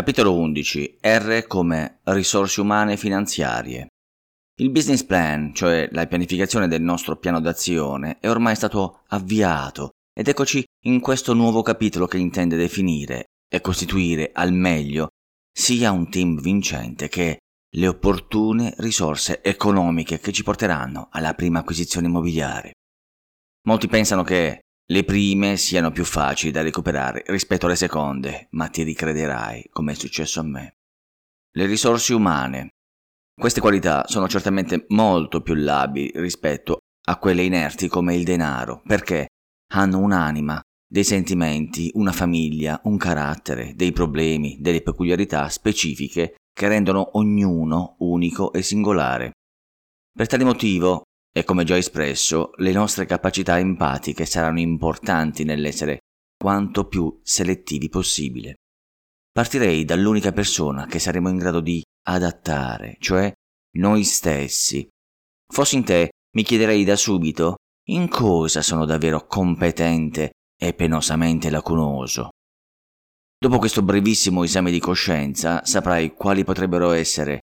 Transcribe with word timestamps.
Capitolo 0.00 0.34
11. 0.34 0.96
R 1.02 1.46
come 1.46 1.98
risorse 2.04 2.62
umane 2.62 2.94
e 2.94 2.96
finanziarie. 2.96 3.88
Il 4.58 4.70
business 4.70 5.04
plan, 5.04 5.52
cioè 5.54 5.90
la 5.92 6.06
pianificazione 6.06 6.68
del 6.68 6.80
nostro 6.80 7.18
piano 7.18 7.38
d'azione, 7.38 8.16
è 8.18 8.30
ormai 8.30 8.56
stato 8.56 9.02
avviato 9.08 9.90
ed 10.18 10.26
eccoci 10.26 10.64
in 10.84 11.00
questo 11.00 11.34
nuovo 11.34 11.60
capitolo 11.60 12.06
che 12.06 12.16
intende 12.16 12.56
definire 12.56 13.26
e 13.46 13.60
costituire 13.60 14.30
al 14.32 14.54
meglio 14.54 15.08
sia 15.52 15.90
un 15.90 16.08
team 16.08 16.40
vincente 16.40 17.08
che 17.08 17.40
le 17.70 17.86
opportune 17.86 18.72
risorse 18.78 19.42
economiche 19.42 20.18
che 20.18 20.32
ci 20.32 20.42
porteranno 20.42 21.08
alla 21.10 21.34
prima 21.34 21.58
acquisizione 21.58 22.06
immobiliare. 22.06 22.72
Molti 23.66 23.86
pensano 23.86 24.22
che 24.22 24.60
le 24.90 25.04
prime 25.04 25.56
siano 25.56 25.92
più 25.92 26.04
facili 26.04 26.50
da 26.50 26.62
recuperare 26.62 27.22
rispetto 27.28 27.66
alle 27.66 27.76
seconde, 27.76 28.48
ma 28.50 28.66
ti 28.66 28.82
ricrederai, 28.82 29.68
come 29.70 29.92
è 29.92 29.94
successo 29.94 30.40
a 30.40 30.44
me. 30.44 30.78
Le 31.52 31.66
risorse 31.66 32.12
umane. 32.12 32.70
Queste 33.40 33.60
qualità 33.60 34.04
sono 34.08 34.28
certamente 34.28 34.86
molto 34.88 35.42
più 35.42 35.54
labili 35.54 36.10
rispetto 36.16 36.78
a 37.06 37.18
quelle 37.18 37.44
inerti 37.44 37.86
come 37.86 38.16
il 38.16 38.24
denaro, 38.24 38.82
perché 38.84 39.28
hanno 39.74 40.00
un'anima, 40.00 40.60
dei 40.84 41.04
sentimenti, 41.04 41.90
una 41.94 42.12
famiglia, 42.12 42.80
un 42.84 42.96
carattere, 42.96 43.74
dei 43.76 43.92
problemi, 43.92 44.58
delle 44.60 44.82
peculiarità 44.82 45.48
specifiche 45.48 46.34
che 46.52 46.68
rendono 46.68 47.16
ognuno 47.16 47.94
unico 48.00 48.52
e 48.52 48.62
singolare. 48.62 49.30
Per 50.12 50.26
tale 50.26 50.42
motivo 50.42 51.04
e 51.32 51.44
come 51.44 51.64
già 51.64 51.76
espresso, 51.76 52.50
le 52.56 52.72
nostre 52.72 53.06
capacità 53.06 53.58
empatiche 53.58 54.26
saranno 54.26 54.60
importanti 54.60 55.44
nell'essere 55.44 55.98
quanto 56.36 56.86
più 56.86 57.20
selettivi 57.22 57.88
possibile. 57.88 58.56
Partirei 59.30 59.84
dall'unica 59.84 60.32
persona 60.32 60.86
che 60.86 60.98
saremo 60.98 61.28
in 61.28 61.36
grado 61.36 61.60
di 61.60 61.82
adattare, 62.08 62.96
cioè 62.98 63.32
noi 63.76 64.04
stessi. 64.04 64.88
Fossi 65.52 65.76
in 65.76 65.84
te, 65.84 66.10
mi 66.36 66.42
chiederei 66.42 66.84
da 66.84 66.96
subito 66.96 67.56
in 67.90 68.08
cosa 68.08 68.62
sono 68.62 68.84
davvero 68.84 69.26
competente 69.26 70.30
e 70.60 70.74
penosamente 70.74 71.50
lacunoso. 71.50 72.30
Dopo 73.38 73.58
questo 73.58 73.82
brevissimo 73.82 74.44
esame 74.44 74.70
di 74.70 74.78
coscienza 74.78 75.64
saprai 75.64 76.12
quali 76.14 76.44
potrebbero 76.44 76.92
essere 76.92 77.40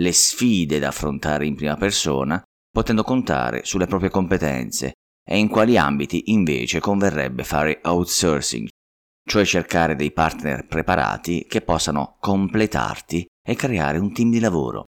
le 0.00 0.12
sfide 0.12 0.78
da 0.78 0.88
affrontare 0.88 1.46
in 1.46 1.54
prima 1.54 1.76
persona 1.76 2.40
potendo 2.78 3.02
contare 3.02 3.64
sulle 3.64 3.88
proprie 3.88 4.08
competenze 4.08 4.92
e 5.28 5.36
in 5.36 5.48
quali 5.48 5.76
ambiti 5.76 6.30
invece 6.30 6.78
converrebbe 6.78 7.42
fare 7.42 7.80
outsourcing, 7.82 8.68
cioè 9.28 9.44
cercare 9.44 9.96
dei 9.96 10.12
partner 10.12 10.64
preparati 10.64 11.44
che 11.48 11.60
possano 11.60 12.18
completarti 12.20 13.26
e 13.44 13.56
creare 13.56 13.98
un 13.98 14.12
team 14.12 14.30
di 14.30 14.38
lavoro. 14.38 14.84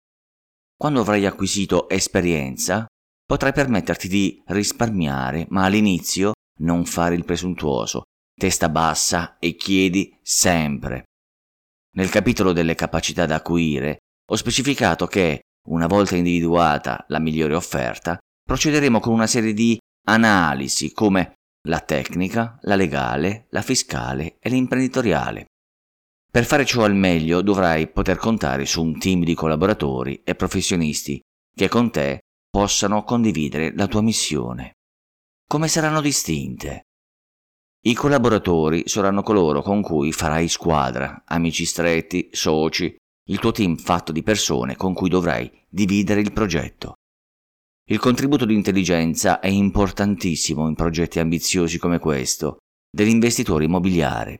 Quando 0.76 1.00
avrai 1.00 1.26
acquisito 1.26 1.88
esperienza, 1.88 2.86
potrai 3.26 3.52
permetterti 3.52 4.06
di 4.06 4.40
risparmiare, 4.46 5.46
ma 5.48 5.64
all'inizio 5.64 6.34
non 6.60 6.84
fare 6.84 7.16
il 7.16 7.24
presuntuoso, 7.24 8.02
testa 8.38 8.68
bassa 8.68 9.36
e 9.40 9.56
chiedi 9.56 10.16
sempre. 10.22 11.06
Nel 11.96 12.08
capitolo 12.08 12.52
delle 12.52 12.76
capacità 12.76 13.26
da 13.26 13.34
acuire 13.34 13.98
ho 14.30 14.36
specificato 14.36 15.08
che 15.08 15.40
una 15.68 15.86
volta 15.86 16.16
individuata 16.16 17.04
la 17.08 17.18
migliore 17.18 17.54
offerta, 17.54 18.18
procederemo 18.42 19.00
con 19.00 19.12
una 19.12 19.26
serie 19.26 19.52
di 19.52 19.78
analisi 20.06 20.92
come 20.92 21.34
la 21.68 21.80
tecnica, 21.80 22.58
la 22.62 22.74
legale, 22.74 23.46
la 23.50 23.62
fiscale 23.62 24.36
e 24.40 24.48
l'imprenditoriale. 24.48 25.46
Per 26.30 26.44
fare 26.44 26.64
ciò 26.64 26.84
al 26.84 26.94
meglio 26.94 27.42
dovrai 27.42 27.88
poter 27.88 28.16
contare 28.16 28.64
su 28.64 28.82
un 28.82 28.98
team 28.98 29.24
di 29.24 29.34
collaboratori 29.34 30.22
e 30.24 30.34
professionisti 30.34 31.20
che 31.54 31.68
con 31.68 31.90
te 31.90 32.20
possano 32.48 33.02
condividere 33.02 33.74
la 33.74 33.86
tua 33.86 34.00
missione. 34.00 34.72
Come 35.46 35.68
saranno 35.68 36.00
distinte? 36.00 36.82
I 37.82 37.94
collaboratori 37.94 38.84
saranno 38.86 39.22
coloro 39.22 39.62
con 39.62 39.82
cui 39.82 40.12
farai 40.12 40.48
squadra, 40.48 41.24
amici 41.26 41.64
stretti, 41.64 42.28
soci, 42.30 42.94
il 43.30 43.38
tuo 43.38 43.52
team 43.52 43.76
fatto 43.76 44.10
di 44.12 44.22
persone 44.22 44.76
con 44.76 44.92
cui 44.92 45.08
dovrai 45.08 45.50
dividere 45.68 46.20
il 46.20 46.32
progetto. 46.32 46.94
Il 47.88 47.98
contributo 47.98 48.44
di 48.44 48.54
intelligenza 48.54 49.40
è 49.40 49.48
importantissimo 49.48 50.68
in 50.68 50.74
progetti 50.74 51.18
ambiziosi 51.18 51.78
come 51.78 51.98
questo, 51.98 52.58
dell'investitore 52.90 53.64
immobiliare. 53.64 54.38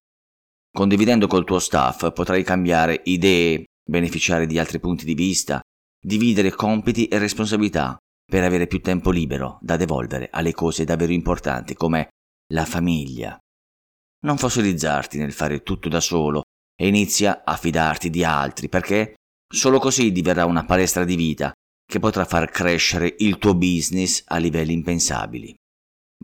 Condividendo 0.73 1.27
col 1.27 1.45
tuo 1.45 1.59
staff 1.59 2.13
potrai 2.13 2.43
cambiare 2.43 3.01
idee, 3.05 3.65
beneficiare 3.89 4.47
di 4.47 4.59
altri 4.59 4.79
punti 4.79 5.05
di 5.05 5.15
vista, 5.15 5.61
dividere 6.01 6.51
compiti 6.51 7.07
e 7.07 7.19
responsabilità 7.19 7.97
per 8.25 8.45
avere 8.45 8.67
più 8.67 8.81
tempo 8.81 9.11
libero 9.11 9.59
da 9.61 9.77
devolvere 9.77 10.29
alle 10.31 10.53
cose 10.53 10.85
davvero 10.85 11.13
importanti 11.13 11.75
come 11.75 12.09
la 12.53 12.65
famiglia. 12.65 13.39
Non 14.23 14.37
fossilizzarti 14.37 15.19
nel 15.19 15.33
fare 15.33 15.63
tutto 15.63 15.89
da 15.89 16.01
solo 16.01 16.43
e 16.81 16.87
inizia 16.87 17.43
a 17.45 17.59
fidarti 17.59 18.09
di 18.09 18.25
altri 18.25 18.71
perché 18.71 19.17
solo 19.47 19.79
così 19.79 20.13
diverrà 20.13 20.47
una 20.47 20.65
palestra 20.65 21.05
di 21.05 21.15
vita 21.15 21.53
che 21.85 21.99
potrà 21.99 22.25
far 22.25 22.51
crescere 22.51 23.17
il 23.19 23.37
tuo 23.37 23.55
business 23.55 24.23
a 24.29 24.39
livelli 24.39 24.73
impensabili. 24.73 25.55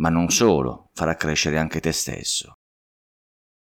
Ma 0.01 0.09
non 0.09 0.31
solo, 0.31 0.89
farà 0.95 1.15
crescere 1.15 1.59
anche 1.59 1.81
te 1.81 1.93
stesso. 1.93 2.55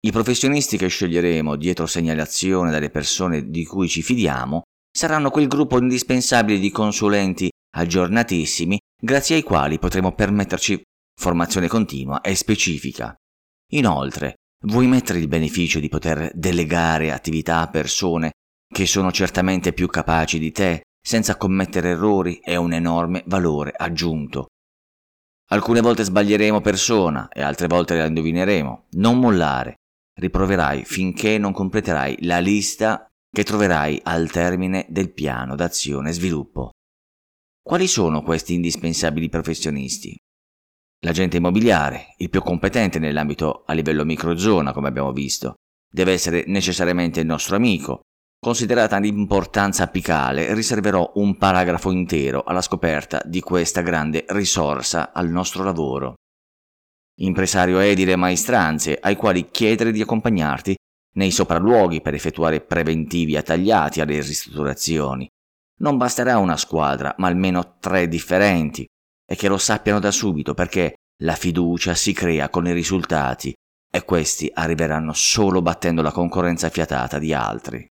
I 0.05 0.11
professionisti 0.11 0.77
che 0.77 0.87
sceglieremo 0.87 1.57
dietro 1.57 1.85
segnalazione 1.85 2.71
dalle 2.71 2.89
persone 2.89 3.49
di 3.49 3.65
cui 3.65 3.89
ci 3.89 4.01
fidiamo 4.01 4.61
saranno 4.89 5.31
quel 5.31 5.49
gruppo 5.49 5.77
indispensabile 5.79 6.59
di 6.59 6.71
consulenti 6.71 7.49
aggiornatissimi 7.75 8.79
grazie 9.01 9.35
ai 9.35 9.43
quali 9.43 9.79
potremo 9.79 10.13
permetterci 10.13 10.81
formazione 11.19 11.67
continua 11.67 12.21
e 12.21 12.35
specifica. 12.35 13.13
Inoltre, 13.73 14.35
Vuoi 14.65 14.87
mettere 14.87 15.19
il 15.19 15.29
beneficio 15.29 15.79
di 15.79 15.87
poter 15.87 16.31
delegare 16.33 17.13
attività 17.13 17.61
a 17.61 17.69
persone 17.69 18.31
che 18.67 18.85
sono 18.85 19.09
certamente 19.09 19.71
più 19.71 19.87
capaci 19.87 20.37
di 20.37 20.51
te 20.51 20.81
senza 21.01 21.37
commettere 21.37 21.91
errori 21.91 22.39
è 22.43 22.57
un 22.57 22.73
enorme 22.73 23.23
valore 23.25 23.71
aggiunto. 23.75 24.47
Alcune 25.51 25.79
volte 25.79 26.03
sbaglieremo 26.03 26.59
persona 26.59 27.29
e 27.29 27.41
altre 27.41 27.67
volte 27.67 27.95
la 27.95 28.05
indovineremo. 28.05 28.87
Non 28.91 29.17
mollare. 29.17 29.75
Riproverai 30.19 30.83
finché 30.83 31.37
non 31.37 31.53
completerai 31.53 32.25
la 32.25 32.39
lista 32.39 33.07
che 33.31 33.43
troverai 33.43 34.01
al 34.03 34.29
termine 34.29 34.85
del 34.89 35.13
piano 35.13 35.55
d'azione 35.55 36.11
sviluppo. 36.11 36.71
Quali 37.63 37.87
sono 37.87 38.21
questi 38.21 38.53
indispensabili 38.53 39.29
professionisti? 39.29 40.17
L'agente 41.01 41.37
immobiliare, 41.37 42.13
il 42.17 42.29
più 42.29 42.41
competente 42.41 42.99
nell'ambito 42.99 43.63
a 43.65 43.73
livello 43.73 44.03
microzona, 44.03 44.73
come 44.73 44.89
abbiamo 44.89 45.13
visto, 45.13 45.53
deve 45.89 46.11
essere 46.11 46.43
necessariamente 46.47 47.21
il 47.21 47.25
nostro 47.25 47.55
amico. 47.55 48.01
Considerata 48.37 48.97
l'importanza 48.99 49.83
apicale, 49.83 50.53
riserverò 50.53 51.11
un 51.15 51.37
paragrafo 51.37 51.91
intero 51.91 52.43
alla 52.43 52.61
scoperta 52.61 53.21
di 53.25 53.39
questa 53.39 53.81
grande 53.81 54.25
risorsa 54.29 55.11
al 55.13 55.29
nostro 55.29 55.63
lavoro. 55.63 56.15
Impresario 57.21 57.79
edile 57.79 58.15
maestranze 58.15 58.97
ai 59.01 59.15
quali 59.15 59.49
chiedere 59.51 59.91
di 59.91 60.01
accompagnarti 60.01 60.75
nei 61.15 61.31
sopralluoghi 61.31 62.01
per 62.01 62.13
effettuare 62.13 62.61
preventivi 62.61 63.35
attagliati 63.35 63.99
alle 63.99 64.21
ristrutturazioni. 64.21 65.27
Non 65.79 65.97
basterà 65.97 66.37
una 66.37 66.55
squadra, 66.55 67.13
ma 67.17 67.27
almeno 67.27 67.77
tre 67.79 68.07
differenti, 68.07 68.85
e 69.31 69.35
che 69.35 69.47
lo 69.47 69.59
sappiano 69.59 69.99
da 69.99 70.09
subito 70.09 70.55
perché 70.55 70.95
la 71.21 71.35
fiducia 71.35 71.93
si 71.93 72.13
crea 72.13 72.49
con 72.49 72.65
i 72.65 72.73
risultati 72.73 73.53
e 73.91 74.03
questi 74.03 74.49
arriveranno 74.51 75.13
solo 75.13 75.61
battendo 75.61 76.01
la 76.01 76.11
concorrenza 76.11 76.69
fiatata 76.69 77.19
di 77.19 77.31
altri. 77.31 77.85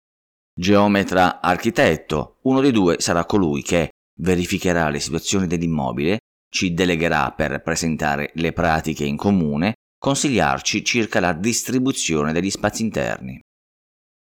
Geometra 0.56 1.40
architetto, 1.40 2.38
uno 2.42 2.60
dei 2.60 2.70
due 2.70 3.00
sarà 3.00 3.24
colui 3.24 3.62
che 3.62 3.90
verificherà 4.20 4.88
le 4.88 5.00
situazioni 5.00 5.48
dell'immobile, 5.48 6.20
ci 6.48 6.72
delegherà 6.72 7.32
per 7.32 7.60
presentare 7.62 8.30
le 8.34 8.52
pratiche 8.52 9.04
in 9.04 9.16
comune, 9.16 9.74
consigliarci 9.98 10.84
circa 10.84 11.18
la 11.18 11.32
distribuzione 11.32 12.32
degli 12.32 12.50
spazi 12.50 12.82
interni. 12.82 13.40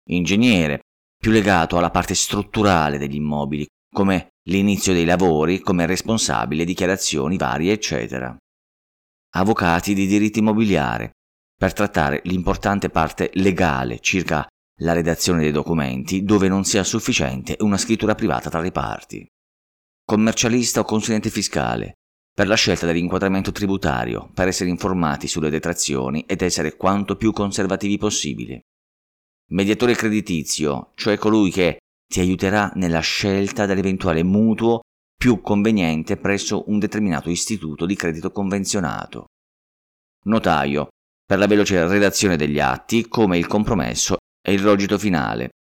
Ingegnere, 0.09 0.81
più 1.17 1.31
legato 1.31 1.77
alla 1.77 1.89
parte 1.89 2.13
strutturale 2.13 2.99
degli 2.99 3.15
immobili, 3.15 3.65
come 3.91 4.30
l'inizio 4.49 4.93
dei 4.93 5.05
lavori 5.05 5.59
come 5.59 5.85
responsabile, 5.85 6.65
dichiarazioni 6.65 7.37
varie, 7.37 7.73
eccetera. 7.73 8.35
Avvocati 9.33 9.93
di 9.93 10.07
diritto 10.07 10.39
immobiliare, 10.39 11.11
per 11.55 11.73
trattare 11.73 12.21
l'importante 12.23 12.89
parte 12.89 13.29
legale 13.35 13.99
circa 13.99 14.47
la 14.79 14.93
redazione 14.93 15.41
dei 15.41 15.51
documenti 15.51 16.23
dove 16.23 16.47
non 16.47 16.63
sia 16.63 16.83
sufficiente 16.83 17.55
una 17.59 17.77
scrittura 17.77 18.15
privata 18.15 18.49
tra 18.49 18.61
le 18.61 18.71
parti. 18.71 19.25
Commercialista 20.03 20.79
o 20.79 20.83
consulente 20.83 21.29
fiscale, 21.29 21.93
per 22.33 22.47
la 22.47 22.55
scelta 22.55 22.87
dell'inquadramento 22.87 23.51
tributario, 23.51 24.31
per 24.33 24.47
essere 24.47 24.69
informati 24.69 25.27
sulle 25.27 25.51
detrazioni 25.51 26.23
ed 26.27 26.41
essere 26.41 26.75
quanto 26.75 27.15
più 27.15 27.31
conservativi 27.31 27.97
possibile. 27.97 28.61
mediatore 29.51 29.95
creditizio, 29.95 30.93
cioè 30.95 31.17
colui 31.17 31.51
che 31.51 31.77
ti 32.11 32.19
aiuterà 32.19 32.69
nella 32.75 32.99
scelta 32.99 33.65
dell'eventuale 33.65 34.21
mutuo 34.21 34.81
più 35.15 35.39
conveniente 35.39 36.17
presso 36.17 36.65
un 36.67 36.77
determinato 36.77 37.29
istituto 37.29 37.85
di 37.85 37.95
credito 37.95 38.31
convenzionato. 38.31 39.27
Notaio, 40.25 40.89
per 41.25 41.39
la 41.39 41.47
veloce 41.47 41.87
redazione 41.87 42.35
degli 42.35 42.59
atti, 42.59 43.07
come 43.07 43.37
il 43.37 43.47
compromesso 43.47 44.17
e 44.45 44.51
il 44.51 44.59
rogito 44.59 44.97
finale. 44.97 45.51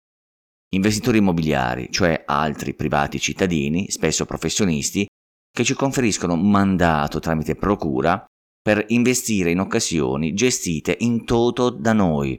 Investitori 0.70 1.18
immobiliari, 1.18 1.86
cioè 1.92 2.24
altri 2.26 2.74
privati 2.74 3.20
cittadini, 3.20 3.88
spesso 3.88 4.26
professionisti, 4.26 5.06
che 5.52 5.62
ci 5.62 5.74
conferiscono 5.74 6.34
mandato 6.34 7.20
tramite 7.20 7.54
procura 7.54 8.24
per 8.60 8.84
investire 8.88 9.52
in 9.52 9.60
occasioni 9.60 10.34
gestite 10.34 10.96
in 10.98 11.24
toto 11.24 11.70
da 11.70 11.92
noi, 11.92 12.36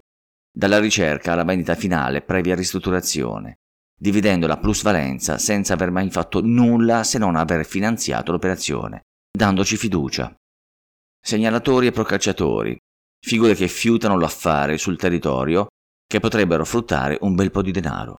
dalla 0.54 0.80
ricerca 0.80 1.32
alla 1.32 1.46
vendita 1.46 1.76
finale 1.76 2.22
previa 2.22 2.56
ristrutturazione, 2.56 3.56
dividendo 4.02 4.48
la 4.48 4.58
plusvalenza 4.58 5.38
senza 5.38 5.76
aver 5.76 5.92
mai 5.92 6.10
fatto 6.10 6.42
nulla 6.42 7.04
se 7.04 7.20
non 7.20 7.36
aver 7.36 7.64
finanziato 7.68 8.32
l'operazione, 8.32 9.02
dandoci 9.32 9.78
fiducia. 9.78 10.36
Segnalatori 11.24 11.86
e 11.86 11.92
procacciatori, 11.92 12.76
figure 13.24 13.54
che 13.54 13.68
fiutano 13.68 14.18
l'affare 14.18 14.80
sul 14.80 14.98
territorio 14.98 15.68
che 16.08 16.20
potrebbero 16.20 16.66
fruttare 16.66 17.20
un 17.22 17.36
bel 17.36 17.52
po' 17.52 17.62
di 17.62 17.70
denaro. 17.70 18.16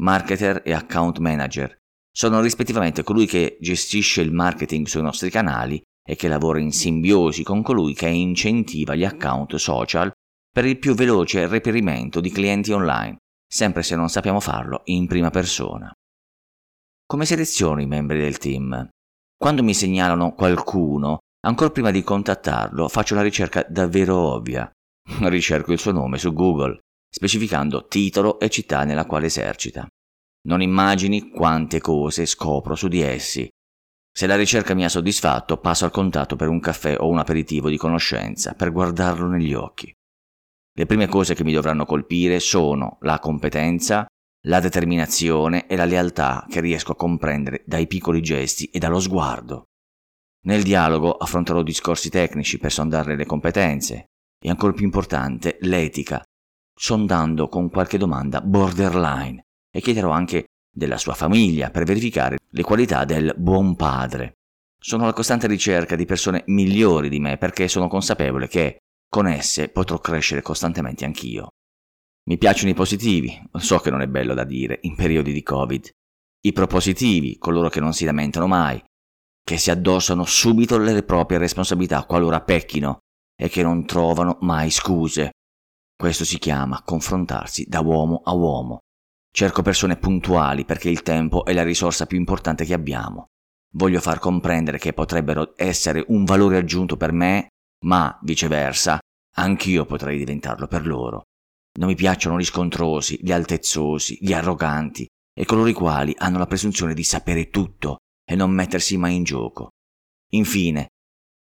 Marketer 0.00 0.62
e 0.64 0.72
account 0.72 1.18
manager 1.18 1.76
sono 2.08 2.40
rispettivamente 2.40 3.02
colui 3.02 3.26
che 3.26 3.58
gestisce 3.60 4.20
il 4.20 4.32
marketing 4.32 4.86
sui 4.86 5.02
nostri 5.02 5.28
canali 5.28 5.82
e 6.08 6.14
che 6.14 6.28
lavora 6.28 6.60
in 6.60 6.70
simbiosi 6.70 7.42
con 7.42 7.62
colui 7.62 7.94
che 7.94 8.06
incentiva 8.06 8.94
gli 8.94 9.04
account 9.04 9.56
social 9.56 10.12
per 10.52 10.64
il 10.66 10.78
più 10.78 10.94
veloce 10.94 11.48
reperimento 11.48 12.20
di 12.20 12.30
clienti 12.30 12.70
online, 12.70 13.16
sempre 13.46 13.82
se 13.82 13.96
non 13.96 14.08
sappiamo 14.08 14.40
farlo 14.40 14.82
in 14.84 15.06
prima 15.06 15.30
persona. 15.30 15.92
Come 17.06 17.26
seleziono 17.26 17.80
i 17.80 17.86
membri 17.86 18.20
del 18.20 18.38
team? 18.38 18.88
Quando 19.36 19.62
mi 19.62 19.74
segnalano 19.74 20.34
qualcuno, 20.34 21.18
ancora 21.46 21.70
prima 21.70 21.90
di 21.90 22.02
contattarlo 22.02 22.88
faccio 22.88 23.14
una 23.14 23.22
ricerca 23.22 23.64
davvero 23.68 24.16
ovvia. 24.16 24.70
Ricerco 25.28 25.72
il 25.72 25.78
suo 25.78 25.92
nome 25.92 26.18
su 26.18 26.32
Google, 26.32 26.78
specificando 27.08 27.86
titolo 27.86 28.40
e 28.40 28.48
città 28.48 28.84
nella 28.84 29.06
quale 29.06 29.26
esercita. 29.26 29.86
Non 30.48 30.62
immagini 30.62 31.30
quante 31.30 31.80
cose 31.80 32.26
scopro 32.26 32.74
su 32.74 32.88
di 32.88 33.00
essi, 33.00 33.48
se 34.16 34.28
la 34.28 34.36
ricerca 34.36 34.74
mi 34.74 34.84
ha 34.84 34.88
soddisfatto, 34.88 35.56
passo 35.56 35.84
al 35.84 35.90
contatto 35.90 36.36
per 36.36 36.46
un 36.46 36.60
caffè 36.60 36.94
o 37.00 37.08
un 37.08 37.18
aperitivo 37.18 37.68
di 37.68 37.76
conoscenza, 37.76 38.54
per 38.54 38.70
guardarlo 38.70 39.26
negli 39.26 39.54
occhi. 39.54 39.92
Le 40.76 40.86
prime 40.86 41.06
cose 41.06 41.34
che 41.34 41.44
mi 41.44 41.52
dovranno 41.52 41.84
colpire 41.84 42.40
sono 42.40 42.98
la 43.02 43.20
competenza, 43.20 44.06
la 44.46 44.58
determinazione 44.58 45.68
e 45.68 45.76
la 45.76 45.84
lealtà 45.84 46.44
che 46.50 46.60
riesco 46.60 46.92
a 46.92 46.96
comprendere 46.96 47.62
dai 47.64 47.86
piccoli 47.86 48.20
gesti 48.20 48.66
e 48.66 48.80
dallo 48.80 48.98
sguardo. 48.98 49.66
Nel 50.46 50.64
dialogo 50.64 51.12
affronterò 51.12 51.62
discorsi 51.62 52.10
tecnici 52.10 52.58
per 52.58 52.72
sondare 52.72 53.14
le 53.14 53.24
competenze 53.24 54.06
e 54.44 54.50
ancora 54.50 54.72
più 54.72 54.84
importante 54.84 55.58
l'etica, 55.60 56.22
sondando 56.76 57.48
con 57.48 57.70
qualche 57.70 57.96
domanda 57.96 58.40
borderline 58.40 59.42
e 59.70 59.80
chiederò 59.80 60.10
anche 60.10 60.46
della 60.74 60.98
sua 60.98 61.14
famiglia 61.14 61.70
per 61.70 61.84
verificare 61.84 62.38
le 62.50 62.62
qualità 62.62 63.04
del 63.04 63.32
buon 63.38 63.76
padre. 63.76 64.32
Sono 64.76 65.04
alla 65.04 65.12
costante 65.12 65.46
ricerca 65.46 65.94
di 65.94 66.04
persone 66.04 66.42
migliori 66.48 67.08
di 67.08 67.20
me 67.20 67.38
perché 67.38 67.68
sono 67.68 67.86
consapevole 67.86 68.48
che 68.48 68.78
con 69.14 69.28
esse 69.28 69.68
potrò 69.68 70.00
crescere 70.00 70.42
costantemente 70.42 71.04
anch'io. 71.04 71.50
Mi 72.24 72.36
piacciono 72.36 72.70
i 72.70 72.74
positivi, 72.74 73.40
so 73.58 73.78
che 73.78 73.90
non 73.90 74.00
è 74.00 74.08
bello 74.08 74.34
da 74.34 74.42
dire 74.42 74.80
in 74.82 74.96
periodi 74.96 75.32
di 75.32 75.40
Covid. 75.40 75.88
I 76.40 76.52
propositivi, 76.52 77.38
coloro 77.38 77.68
che 77.68 77.78
non 77.78 77.92
si 77.92 78.04
lamentano 78.04 78.48
mai, 78.48 78.82
che 79.40 79.56
si 79.56 79.70
addossano 79.70 80.24
subito 80.24 80.78
le 80.78 81.04
proprie 81.04 81.38
responsabilità 81.38 82.04
qualora 82.06 82.40
pecchino 82.40 82.98
e 83.40 83.48
che 83.48 83.62
non 83.62 83.86
trovano 83.86 84.38
mai 84.40 84.72
scuse. 84.72 85.30
Questo 85.94 86.24
si 86.24 86.40
chiama 86.40 86.82
confrontarsi 86.82 87.66
da 87.68 87.82
uomo 87.82 88.20
a 88.24 88.32
uomo, 88.32 88.80
Cerco 89.30 89.62
persone 89.62 89.96
puntuali 89.96 90.64
perché 90.64 90.90
il 90.90 91.02
tempo 91.02 91.44
è 91.44 91.52
la 91.52 91.62
risorsa 91.62 92.06
più 92.06 92.18
importante 92.18 92.64
che 92.64 92.74
abbiamo. 92.74 93.26
Voglio 93.74 94.00
far 94.00 94.18
comprendere 94.18 94.78
che 94.78 94.92
potrebbero 94.92 95.54
essere 95.54 96.04
un 96.08 96.24
valore 96.24 96.56
aggiunto 96.56 96.96
per 96.96 97.12
me, 97.12 97.48
ma 97.84 98.16
viceversa, 98.22 98.98
anch'io 99.36 99.84
potrei 99.84 100.18
diventarlo 100.18 100.66
per 100.66 100.86
loro. 100.86 101.22
Non 101.78 101.88
mi 101.88 101.94
piacciono 101.94 102.38
gli 102.38 102.44
scontrosi, 102.44 103.18
gli 103.20 103.32
altezzosi, 103.32 104.18
gli 104.20 104.32
arroganti 104.32 105.06
e 105.36 105.44
coloro 105.44 105.68
i 105.68 105.72
quali 105.72 106.14
hanno 106.16 106.38
la 106.38 106.46
presunzione 106.46 106.94
di 106.94 107.02
sapere 107.02 107.50
tutto 107.50 107.98
e 108.24 108.36
non 108.36 108.50
mettersi 108.50 108.96
mai 108.96 109.16
in 109.16 109.24
gioco. 109.24 109.70
Infine, 110.32 110.88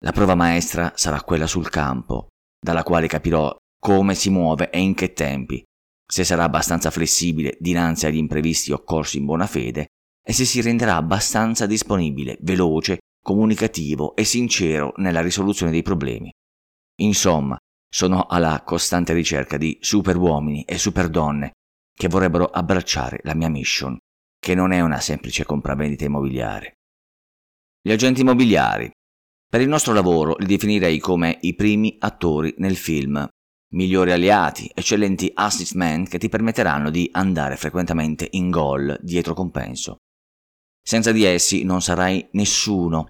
la 0.03 0.11
prova 0.11 0.35
maestra 0.35 0.93
sarà 0.95 1.21
quella 1.21 1.47
sul 1.47 1.69
campo, 1.69 2.27
dalla 2.59 2.83
quale 2.83 3.07
capirò 3.07 3.55
come 3.79 4.15
si 4.15 4.29
muove 4.29 4.69
e 4.69 4.79
in 4.79 4.93
che 4.93 5.13
tempi, 5.13 5.63
se 6.09 6.23
sarà 6.23 6.43
abbastanza 6.43 6.91
flessibile 6.91 7.57
dinanzi 7.59 8.05
agli 8.05 8.17
imprevisti 8.17 8.71
occorsi 8.71 9.17
in 9.17 9.25
buona 9.25 9.47
fede 9.47 9.87
e 10.25 10.33
se 10.33 10.45
si 10.45 10.61
renderà 10.61 10.95
abbastanza 10.95 11.65
disponibile, 11.65 12.37
veloce, 12.41 12.99
comunicativo 13.21 14.15
e 14.15 14.23
sincero 14.23 14.93
nella 14.97 15.21
risoluzione 15.21 15.71
dei 15.71 15.81
problemi. 15.81 16.31
Insomma, 17.01 17.57
sono 17.89 18.25
alla 18.25 18.63
costante 18.63 19.13
ricerca 19.13 19.57
di 19.57 19.77
superuomini 19.79 20.63
e 20.63 20.77
superdonne 20.77 21.51
che 21.93 22.07
vorrebbero 22.07 22.45
abbracciare 22.45 23.19
la 23.23 23.33
mia 23.33 23.49
mission, 23.49 23.97
che 24.39 24.55
non 24.55 24.71
è 24.71 24.81
una 24.81 24.99
semplice 24.99 25.45
compravendita 25.45 26.05
immobiliare. 26.05 26.73
Gli 27.81 27.91
agenti 27.91 28.21
immobiliari. 28.21 28.91
Per 29.49 29.61
il 29.61 29.67
nostro 29.67 29.93
lavoro 29.93 30.35
li 30.39 30.45
definirei 30.45 30.99
come 30.99 31.37
i 31.41 31.55
primi 31.55 31.95
attori 31.99 32.53
nel 32.57 32.75
film 32.75 33.27
migliori 33.69 34.11
alleati, 34.11 34.69
eccellenti 34.73 35.31
assist 35.33 35.73
man 35.73 36.05
che 36.07 36.17
ti 36.17 36.29
permetteranno 36.29 36.89
di 36.89 37.09
andare 37.11 37.57
frequentemente 37.57 38.27
in 38.31 38.49
gol 38.49 38.97
dietro 39.01 39.33
compenso. 39.33 39.97
Senza 40.81 41.11
di 41.11 41.23
essi 41.23 41.63
non 41.63 41.81
sarai 41.81 42.27
nessuno. 42.31 43.07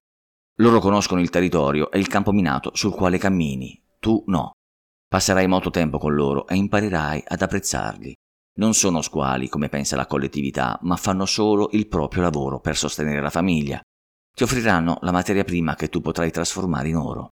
Loro 0.59 0.79
conoscono 0.79 1.21
il 1.21 1.29
territorio 1.29 1.91
e 1.91 1.99
il 1.99 2.07
campo 2.07 2.31
minato 2.31 2.71
sul 2.73 2.91
quale 2.91 3.19
cammini, 3.19 3.79
tu 3.99 4.23
no. 4.27 4.53
Passerai 5.09 5.47
molto 5.47 5.69
tempo 5.69 5.99
con 5.99 6.13
loro 6.13 6.47
e 6.47 6.55
imparerai 6.55 7.23
ad 7.25 7.41
apprezzarli. 7.41 8.13
Non 8.57 8.73
sono 8.73 9.01
squali 9.01 9.47
come 9.47 9.69
pensa 9.69 9.95
la 9.95 10.05
collettività, 10.05 10.77
ma 10.81 10.97
fanno 10.97 11.25
solo 11.25 11.69
il 11.71 11.87
proprio 11.87 12.23
lavoro 12.23 12.59
per 12.59 12.75
sostenere 12.75 13.21
la 13.21 13.29
famiglia. 13.29 13.79
Ti 14.35 14.43
offriranno 14.43 14.97
la 15.01 15.11
materia 15.11 15.45
prima 15.45 15.75
che 15.75 15.87
tu 15.87 16.01
potrai 16.01 16.29
trasformare 16.29 16.89
in 16.89 16.97
oro. 16.97 17.29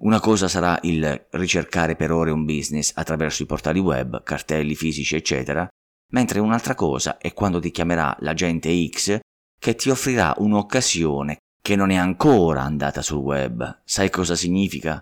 Una 0.00 0.20
cosa 0.20 0.48
sarà 0.48 0.78
il 0.82 1.26
ricercare 1.32 1.96
per 1.96 2.10
ore 2.10 2.30
un 2.30 2.44
business 2.44 2.92
attraverso 2.94 3.42
i 3.42 3.46
portali 3.46 3.78
web, 3.78 4.22
cartelli 4.22 4.74
fisici, 4.74 5.14
eccetera, 5.14 5.68
mentre 6.12 6.40
un'altra 6.40 6.74
cosa 6.74 7.18
è 7.18 7.34
quando 7.34 7.60
ti 7.60 7.70
chiamerà 7.70 8.16
l'agente 8.20 8.70
X 8.88 9.18
che 9.58 9.74
ti 9.74 9.90
offrirà 9.90 10.34
un'occasione 10.38 11.36
che 11.62 11.76
non 11.76 11.90
è 11.90 11.96
ancora 11.96 12.62
andata 12.62 13.02
sul 13.02 13.18
web. 13.18 13.82
Sai 13.84 14.10
cosa 14.10 14.34
significa? 14.34 15.00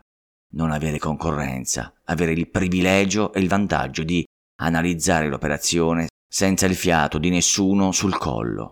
Non 0.52 0.70
avere 0.70 0.98
concorrenza, 0.98 1.92
avere 2.04 2.32
il 2.32 2.48
privilegio 2.48 3.32
e 3.32 3.40
il 3.40 3.48
vantaggio 3.48 4.02
di 4.02 4.24
analizzare 4.60 5.28
l'operazione 5.28 6.08
senza 6.28 6.66
il 6.66 6.74
fiato 6.74 7.18
di 7.18 7.30
nessuno 7.30 7.92
sul 7.92 8.18
collo. 8.18 8.70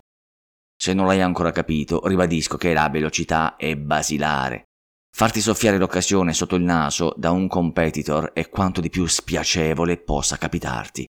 Se 0.75 0.93
non 0.93 1.07
l'hai 1.07 1.21
ancora 1.21 1.51
capito, 1.51 2.05
ribadisco 2.05 2.57
che 2.57 2.73
la 2.73 2.89
velocità 2.89 3.55
è 3.55 3.75
basilare 3.75 4.65
Farti 5.11 5.41
soffiare 5.41 5.77
l'occasione 5.77 6.33
sotto 6.33 6.55
il 6.55 6.63
naso 6.63 7.13
da 7.17 7.31
un 7.31 7.47
competitor 7.47 8.31
è 8.31 8.49
quanto 8.49 8.79
di 8.79 8.89
più 8.89 9.05
spiacevole 9.05 9.97
possa 9.97 10.37
capitarti. 10.37 11.05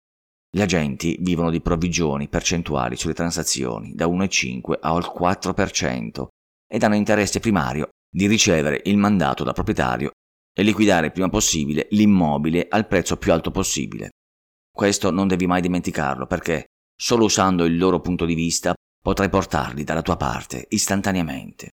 Gli 0.51 0.63
agenti 0.63 1.19
vivono 1.21 1.51
di 1.51 1.61
provvigioni 1.61 2.29
percentuali 2.29 2.97
sulle 2.97 3.13
transazioni 3.13 3.93
da 3.95 4.07
1,5 4.07 4.79
al 4.81 5.13
4% 5.15 6.27
ed 6.67 6.83
hanno 6.83 6.95
interesse 6.95 7.41
primario 7.41 7.89
di 8.11 8.27
ricevere 8.27 8.81
il 8.85 8.97
mandato 8.97 9.45
dal 9.45 9.53
proprietario 9.53 10.13
e 10.59 10.65
liquidare 10.65 11.07
il 11.07 11.13
prima 11.13 11.29
possibile 11.29 11.87
l'immobile 11.91 12.67
al 12.69 12.89
prezzo 12.89 13.17
più 13.17 13.33
alto 13.33 13.53
possibile. 13.53 14.11
Questo 14.75 15.13
non 15.13 15.29
devi 15.29 15.47
mai 15.47 15.61
dimenticarlo 15.61 16.27
perché 16.27 16.65
solo 16.99 17.27
usando 17.27 17.65
il 17.65 17.79
loro 17.79 18.01
punto 18.01 18.25
di 18.25 18.35
vista 18.35 18.75
potrai 19.01 19.29
portarli 19.29 19.85
dalla 19.85 20.03
tua 20.03 20.17
parte 20.17 20.67
istantaneamente. 20.71 21.69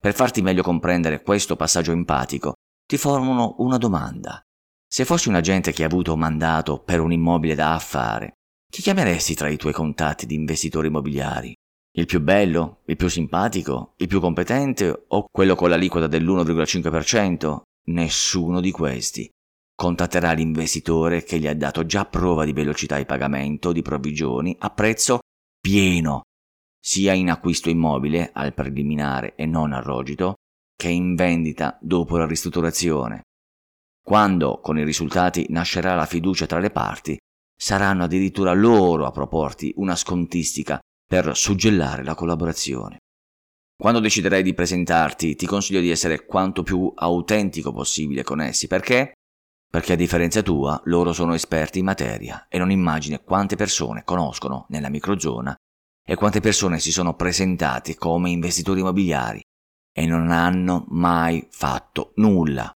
Per 0.00 0.14
farti 0.14 0.40
meglio 0.40 0.62
comprendere 0.62 1.20
questo 1.20 1.56
passaggio 1.56 1.92
empatico, 1.92 2.54
ti 2.86 2.96
formulo 2.96 3.56
una 3.58 3.76
domanda. 3.76 4.40
Se 4.88 5.04
fossi 5.04 5.28
un 5.28 5.34
agente 5.34 5.70
che 5.72 5.82
ha 5.82 5.86
avuto 5.86 6.16
mandato 6.16 6.78
per 6.82 7.00
un 7.00 7.12
immobile 7.12 7.54
da 7.54 7.74
affare, 7.74 8.32
chi 8.66 8.80
chiameresti 8.80 9.34
tra 9.34 9.50
i 9.50 9.58
tuoi 9.58 9.74
contatti 9.74 10.24
di 10.24 10.36
investitori 10.36 10.86
immobiliari? 10.86 11.54
Il 11.98 12.06
più 12.06 12.22
bello? 12.22 12.80
Il 12.86 12.96
più 12.96 13.08
simpatico? 13.08 13.92
Il 13.98 14.08
più 14.08 14.20
competente? 14.20 15.04
O 15.08 15.26
quello 15.30 15.54
con 15.54 15.68
l'aliquota 15.68 16.06
dell'1,5%? 16.06 17.60
Nessuno 17.90 18.60
di 18.60 18.70
questi. 18.70 19.28
contatterà 19.74 20.32
l'investitore 20.32 21.24
che 21.24 21.38
gli 21.38 21.46
ha 21.46 21.54
dato 21.54 21.86
già 21.86 22.04
prova 22.04 22.44
di 22.44 22.52
velocità 22.52 22.98
di 22.98 23.06
pagamento 23.06 23.72
di 23.72 23.80
provvigioni 23.80 24.54
a 24.58 24.68
prezzo 24.70 25.20
pieno, 25.58 26.20
sia 26.78 27.14
in 27.14 27.30
acquisto 27.30 27.70
immobile 27.70 28.30
al 28.34 28.52
preliminare 28.52 29.34
e 29.36 29.46
non 29.46 29.72
al 29.72 29.82
rogito, 29.82 30.34
che 30.76 30.88
in 30.90 31.14
vendita 31.14 31.78
dopo 31.80 32.18
la 32.18 32.26
ristrutturazione. 32.26 33.22
Quando 34.04 34.60
con 34.60 34.78
i 34.78 34.84
risultati 34.84 35.46
nascerà 35.48 35.94
la 35.94 36.06
fiducia 36.06 36.44
tra 36.44 36.58
le 36.58 36.70
parti, 36.70 37.16
saranno 37.58 38.04
addirittura 38.04 38.52
loro 38.52 39.06
a 39.06 39.10
proporti 39.10 39.72
una 39.76 39.96
scontistica 39.96 40.78
per 41.06 41.34
suggellare 41.34 42.04
la 42.04 42.14
collaborazione. 42.14 42.98
Quando 43.80 44.00
deciderai 44.00 44.42
di 44.42 44.52
presentarti, 44.52 45.36
ti 45.36 45.46
consiglio 45.46 45.80
di 45.80 45.88
essere 45.88 46.26
quanto 46.26 46.62
più 46.62 46.92
autentico 46.94 47.72
possibile 47.72 48.22
con 48.22 48.42
essi, 48.42 48.66
perché 48.66 49.14
perché 49.70 49.94
a 49.94 49.96
differenza 49.96 50.42
tua 50.42 50.78
loro 50.84 51.14
sono 51.14 51.32
esperti 51.32 51.78
in 51.78 51.86
materia 51.86 52.46
e 52.50 52.58
non 52.58 52.70
immagini 52.70 53.18
quante 53.24 53.56
persone 53.56 54.04
conoscono 54.04 54.66
nella 54.68 54.90
microzona 54.90 55.56
e 56.06 56.14
quante 56.14 56.40
persone 56.40 56.78
si 56.78 56.92
sono 56.92 57.14
presentati 57.14 57.94
come 57.94 58.28
investitori 58.28 58.80
immobiliari 58.80 59.40
e 59.96 60.04
non 60.04 60.30
hanno 60.30 60.84
mai 60.88 61.48
fatto 61.50 62.12
nulla. 62.16 62.70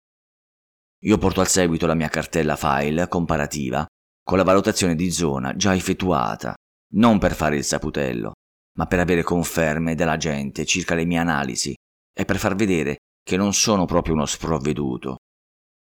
Io 1.01 1.19
porto 1.19 1.41
al 1.41 1.49
seguito 1.49 1.87
la 1.87 1.95
mia 1.95 2.11
cartella 2.11 2.55
file 2.55 3.09
comparativa 3.09 3.85
con 4.23 4.39
la 4.39 4.45
valutazione 4.45 4.95
di 4.95 5.11
zona 5.11 5.57
già 5.57 5.75
effettuata, 5.75 6.55
non 6.93 7.19
per 7.19 7.35
fare 7.35 7.57
il 7.57 7.65
saputello, 7.65 8.35
ma 8.79 8.87
per 8.87 9.01
avere 9.01 9.23
conferme 9.23 9.95
dalla 9.95 10.17
gente 10.17 10.65
circa 10.65 10.95
le 10.95 11.05
mie 11.05 11.19
analisi 11.19 11.75
e 12.15 12.25
per 12.25 12.39
far 12.39 12.55
vedere 12.55 12.97
che 13.23 13.37
non 13.37 13.53
sono 13.53 13.85
proprio 13.85 14.15
uno 14.15 14.27
sprovveduto, 14.27 15.17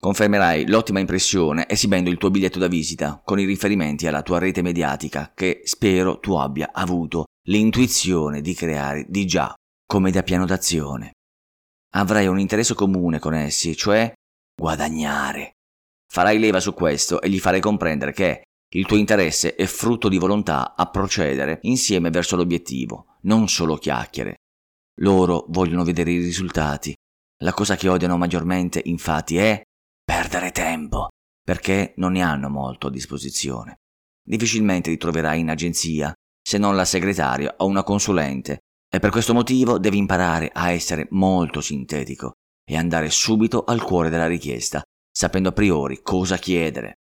Confermerai 0.05 0.67
l'ottima 0.67 1.00
impressione 1.00 1.67
esibendo 1.67 2.10
il 2.10 2.17
tuo 2.17 2.29
biglietto 2.29 2.60
da 2.60 2.67
visita 2.67 3.22
con 3.24 3.39
i 3.39 3.46
riferimenti 3.46 4.05
alla 4.05 4.22
tua 4.22 4.38
rete 4.38 4.62
mediatica 4.62 5.32
che 5.34 5.62
spero 5.63 6.20
tu 6.20 6.36
abbia 6.36 6.70
avuto 6.74 7.25
l'intuizione 7.48 8.41
di 8.41 8.53
creare 8.53 9.05
di 9.08 9.25
già 9.25 9.53
come 9.84 10.12
da 10.12 10.22
piano 10.22 10.46
d'azione. 10.46 11.13
Avrai 11.96 12.27
un 12.27 12.39
interesse 12.39 12.75
comune 12.75 13.20
con 13.20 13.34
essi, 13.34 13.75
cioè 13.75 14.13
guadagnare. 14.55 15.53
Farai 16.08 16.38
leva 16.38 16.60
su 16.60 16.74
questo 16.74 17.22
e 17.22 17.29
gli 17.29 17.39
farai 17.39 17.62
comprendere 17.62 18.12
che 18.12 18.44
il 18.69 18.86
tuo 18.86 18.98
interesse 18.98 19.55
è 19.55 19.65
frutto 19.65 20.10
di 20.10 20.17
volontà 20.17 20.75
a 20.75 20.89
procedere 20.89 21.60
insieme 21.62 22.10
verso 22.10 22.36
l'obiettivo, 22.36 23.17
non 23.22 23.48
solo 23.48 23.77
chiacchiere. 23.77 24.36
Loro 25.00 25.45
vogliono 25.50 25.84
vedere 25.84 26.12
i 26.12 26.22
risultati. 26.22 26.93
La 27.43 27.53
cosa 27.53 27.75
che 27.75 27.89
odiano 27.89 28.17
maggiormente, 28.17 28.81
infatti, 28.86 29.38
è 29.38 29.62
perdere 30.03 30.51
tempo, 30.51 31.10
perché 31.43 31.93
non 31.98 32.13
ne 32.13 32.22
hanno 32.22 32.50
molto 32.50 32.88
a 32.88 32.91
disposizione. 32.91 33.75
Difficilmente 34.27 34.89
li 34.89 34.98
troverai 34.98 35.39
in 35.39 35.50
agenzia, 35.50 36.13
se 36.41 36.57
non 36.57 36.75
la 36.75 36.86
segretaria 36.86 37.55
o 37.57 37.65
una 37.65 37.84
consulente, 37.84 38.60
e 38.89 39.00
per 39.00 39.10
questo 39.10 39.34
motivo 39.34 39.77
devi 39.77 39.98
imparare 39.98 40.50
a 40.53 40.72
essere 40.72 41.07
molto 41.12 41.62
sintetico 41.62 42.34
e 42.63 42.77
andare 42.77 43.10
subito 43.10 43.63
al 43.63 43.84
cuore 43.84 44.10
della 44.10 44.27
richiesta, 44.27 44.81
sapendo 45.12 45.50
a 45.50 45.53
priori 45.53 46.01
cosa 46.01 46.38
chiedere. 46.38 46.95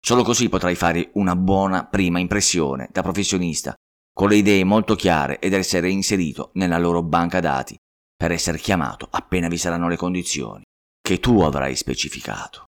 Solo 0.00 0.22
così 0.22 0.48
potrai 0.48 0.74
fare 0.74 1.10
una 1.14 1.36
buona 1.36 1.86
prima 1.86 2.18
impressione 2.18 2.88
da 2.92 3.02
professionista, 3.02 3.74
con 4.12 4.28
le 4.28 4.36
idee 4.36 4.64
molto 4.64 4.94
chiare 4.94 5.38
ed 5.38 5.52
essere 5.52 5.90
inserito 5.90 6.50
nella 6.54 6.78
loro 6.78 7.02
banca 7.02 7.40
dati, 7.40 7.76
per 8.16 8.32
essere 8.32 8.58
chiamato 8.58 9.06
appena 9.10 9.48
vi 9.48 9.56
saranno 9.56 9.88
le 9.88 9.96
condizioni 9.96 10.64
che 11.00 11.20
tu 11.20 11.40
avrai 11.40 11.76
specificato. 11.76 12.64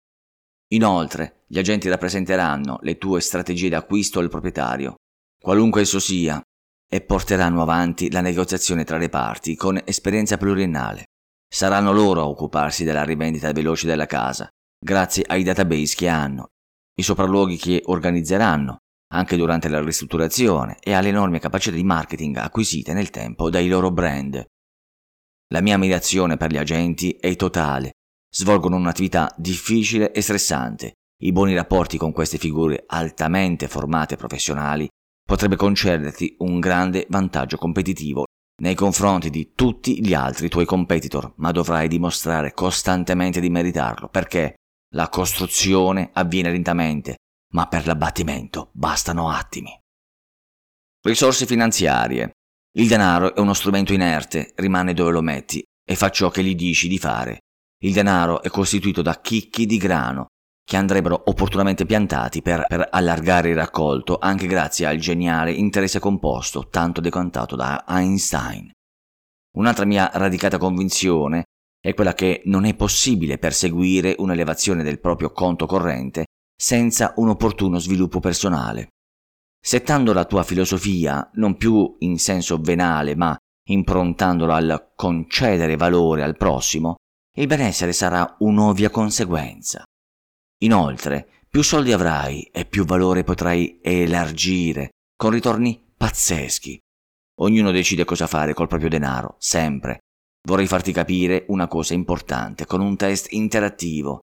Inoltre, 0.74 1.43
gli 1.48 1.57
agenti 1.57 1.89
rappresenteranno 1.89 2.77
le 2.81 2.98
tue 2.98 3.19
strategie 3.19 3.69
d'acquisto 3.69 4.19
al 4.19 4.29
proprietario, 4.29 4.95
qualunque 5.41 5.81
esso 5.81 6.00
sia, 6.00 6.41
e 6.88 7.01
porteranno 7.01 7.62
avanti 7.62 8.12
la 8.12 8.21
negoziazione 8.21 8.83
tra 8.83 8.98
le 8.98 9.09
parti 9.09 9.55
con 9.55 9.81
esperienza 9.83 10.38
pluriennale. 10.38 11.05
Saranno 11.51 11.91
loro 11.91 12.21
a 12.21 12.27
occuparsi 12.27 12.83
della 12.83 13.03
rivendita 13.03 13.51
veloce 13.51 13.88
della 13.88 14.05
casa, 14.05 14.48
grazie 14.79 15.24
ai 15.27 15.43
database 15.43 15.95
che 15.95 16.07
hanno, 16.07 16.50
i 17.00 17.03
sopralluoghi 17.03 17.58
che 17.58 17.82
organizzeranno, 17.86 18.77
anche 19.13 19.36
durante 19.36 19.70
la 19.70 19.82
ristrutturazione, 19.82 20.77
e 20.79 20.94
alle 20.94 21.10
enormi 21.10 21.39
capacità 21.39 21.75
di 21.75 21.84
marketing 21.84 22.38
acquisite 22.38 22.94
nel 22.94 23.10
tempo 23.10 23.50
dai 23.50 23.68
loro 23.68 23.91
brand. 23.91 24.46
La 25.51 25.62
mia 25.62 25.75
ammirazione 25.75 26.38
per 26.38 26.51
gli 26.51 26.58
agenti 26.58 27.12
è 27.13 27.36
totale 27.36 27.94
Svolgono 28.32 28.75
un'attività 28.75 29.34
difficile 29.38 30.12
e 30.12 30.22
stressante. 30.22 30.94
I 31.24 31.32
buoni 31.32 31.56
rapporti 31.56 31.98
con 31.98 32.12
queste 32.12 32.38
figure 32.38 32.84
altamente 32.86 33.68
formate 33.68 34.13
e 34.13 34.18
professionali 34.18 34.88
potrebbe 35.24 35.56
concederti 35.56 36.36
un 36.39 36.60
grande 36.60 37.08
vantaggio 37.10 37.58
competitivo 37.58 38.25
nei 38.62 38.75
confronti 38.75 39.29
di 39.29 39.53
tutti 39.56 40.06
gli 40.06 40.13
altri 40.13 40.48
tuoi 40.48 40.65
competitor, 40.65 41.34
ma 41.38 41.51
dovrai 41.51 41.88
dimostrare 41.88 42.53
costantemente 42.53 43.39
di 43.39 43.50
meritarlo, 43.50 44.10
perché 44.10 44.56
la 44.93 45.10
costruzione 45.10 46.10
avviene 46.13 46.51
lentamente, 46.51 47.17
ma 47.53 47.67
per 47.67 47.86
l'abbattimento 47.86 48.69
bastano 48.74 49.29
attimi. 49.29 49.77
Risorse 51.01 51.46
finanziarie. 51.46 52.31
Il 52.77 52.88
denaro 52.88 53.36
è 53.36 53.39
uno 53.39 53.53
strumento 53.53 53.93
inerte, 53.93 54.53
rimane 54.55 54.93
dove 54.93 55.12
lo 55.12 55.22
metti 55.22 55.63
e 55.84 55.96
fa 55.96 56.10
ciò 56.10 56.29
che 56.29 56.43
gli 56.43 56.55
dici 56.55 56.88
di 56.88 57.00
fare. 57.00 57.39
Il 57.81 57.93
denaro 57.93 58.41
è 58.41 58.50
costituito 58.50 59.01
da 59.01 59.19
chicchi 59.22 59.65
di 59.65 59.77
grano 59.77 60.27
che 60.69 60.77
andrebbero 60.77 61.24
opportunamente 61.25 61.86
piantati 61.86 62.43
per, 62.43 62.65
per, 62.67 62.89
allargare 62.91 63.50
il 63.50 63.55
raccolto 63.55 64.19
anche 64.19 64.46
grazie 64.46 64.86
al 64.86 64.98
geniale 64.98 65.51
interesse 65.51 65.98
composto 65.98 66.67
tanto 66.67 67.01
decantato 67.01 67.55
da 67.55 67.86
Einstein. 67.88 68.69
Un'altra 69.58 69.86
mia 69.86 70.12
radicata 70.13 70.60
convinzione 70.60 71.46
è 71.81 71.93
quella 71.93 72.13
che 72.13 72.41
non 72.45 72.65
è 72.65 72.75
possibile 72.75 73.38
perseguire 73.38 74.15
un'elevazione 74.17 74.83
del 74.83 75.00
proprio 75.00 75.31
conto 75.31 75.65
corrente 75.65 76.25
senza 76.55 77.13
un 77.17 77.29
opportuno 77.29 77.79
sviluppo 77.79 78.19
personale. 78.19 78.89
Settando 79.62 80.13
la 80.13 80.25
tua 80.25 80.43
filosofia 80.43 81.29
non 81.33 81.55
più 81.55 81.95
in 82.00 82.17
senso 82.17 82.57
venale 82.59 83.15
ma 83.15 83.38
improntandola 83.69 84.55
al 84.55 84.91
concedere 84.95 85.75
valore 85.75 86.24
al 86.24 86.38
prossimo, 86.38 86.95
il 87.38 87.48
benessere 87.48 87.93
sarà 87.93 88.36
un'ovvia 88.39 88.89
conseguenza. 88.89 89.83
Inoltre, 90.63 91.45
più 91.48 91.62
soldi 91.62 91.93
avrai 91.93 92.43
e 92.43 92.65
più 92.65 92.86
valore 92.86 93.24
potrai 93.24 93.79
elargire, 93.81 94.89
con 95.15 95.31
ritorni 95.31 95.93
pazzeschi. 95.95 96.77
Ognuno 97.41 97.71
decide 97.71 98.03
cosa 98.03 98.27
fare 98.27 98.53
col 98.53 98.67
proprio 98.67 98.89
denaro, 98.89 99.36
sempre. 99.39 100.00
Vorrei 100.50 100.65
farti 100.65 100.91
capire 100.91 101.46
una 101.50 101.68
cosa 101.68 101.94
importante 101.94 102.65
con 102.65 102.82
un 102.82 102.96
test 102.96 103.34
interattivo. 103.34 104.22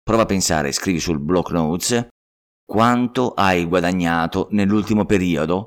Prova 0.00 0.22
a 0.22 0.26
pensare, 0.26 0.70
scrivi 0.70 1.00
sul 1.00 1.18
block 1.18 1.50
notes 1.50 2.06
quanto 2.64 3.34
hai 3.34 3.64
guadagnato 3.64 4.46
nell'ultimo 4.52 5.06
periodo 5.06 5.64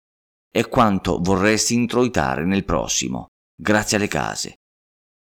e 0.49 0.69
quanto 0.69 1.19
vorresti 1.19 1.73
introitare 1.73 2.45
nel 2.45 2.63
prossimo, 2.63 3.25
grazie 3.61 3.97
alle 3.97 4.07
case. 4.07 4.53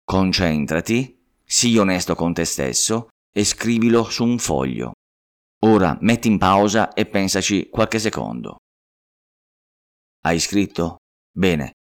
Concentrati 0.03 1.17
Sii 1.41 1.77
onesto 1.77 2.13
con 2.13 2.33
te 2.33 2.43
stesso 2.43 3.07
e 3.33 3.45
scrivilo 3.45 4.03
su 4.03 4.25
un 4.25 4.39
foglio. 4.39 4.91
Ora 5.67 5.97
metti 6.01 6.27
in 6.27 6.37
pausa 6.37 6.91
e 6.91 7.05
pensaci 7.05 7.69
qualche 7.69 7.97
secondo. 7.97 8.57
Hai 10.25 10.37
scritto? 10.37 10.97
Bene. 11.31 11.75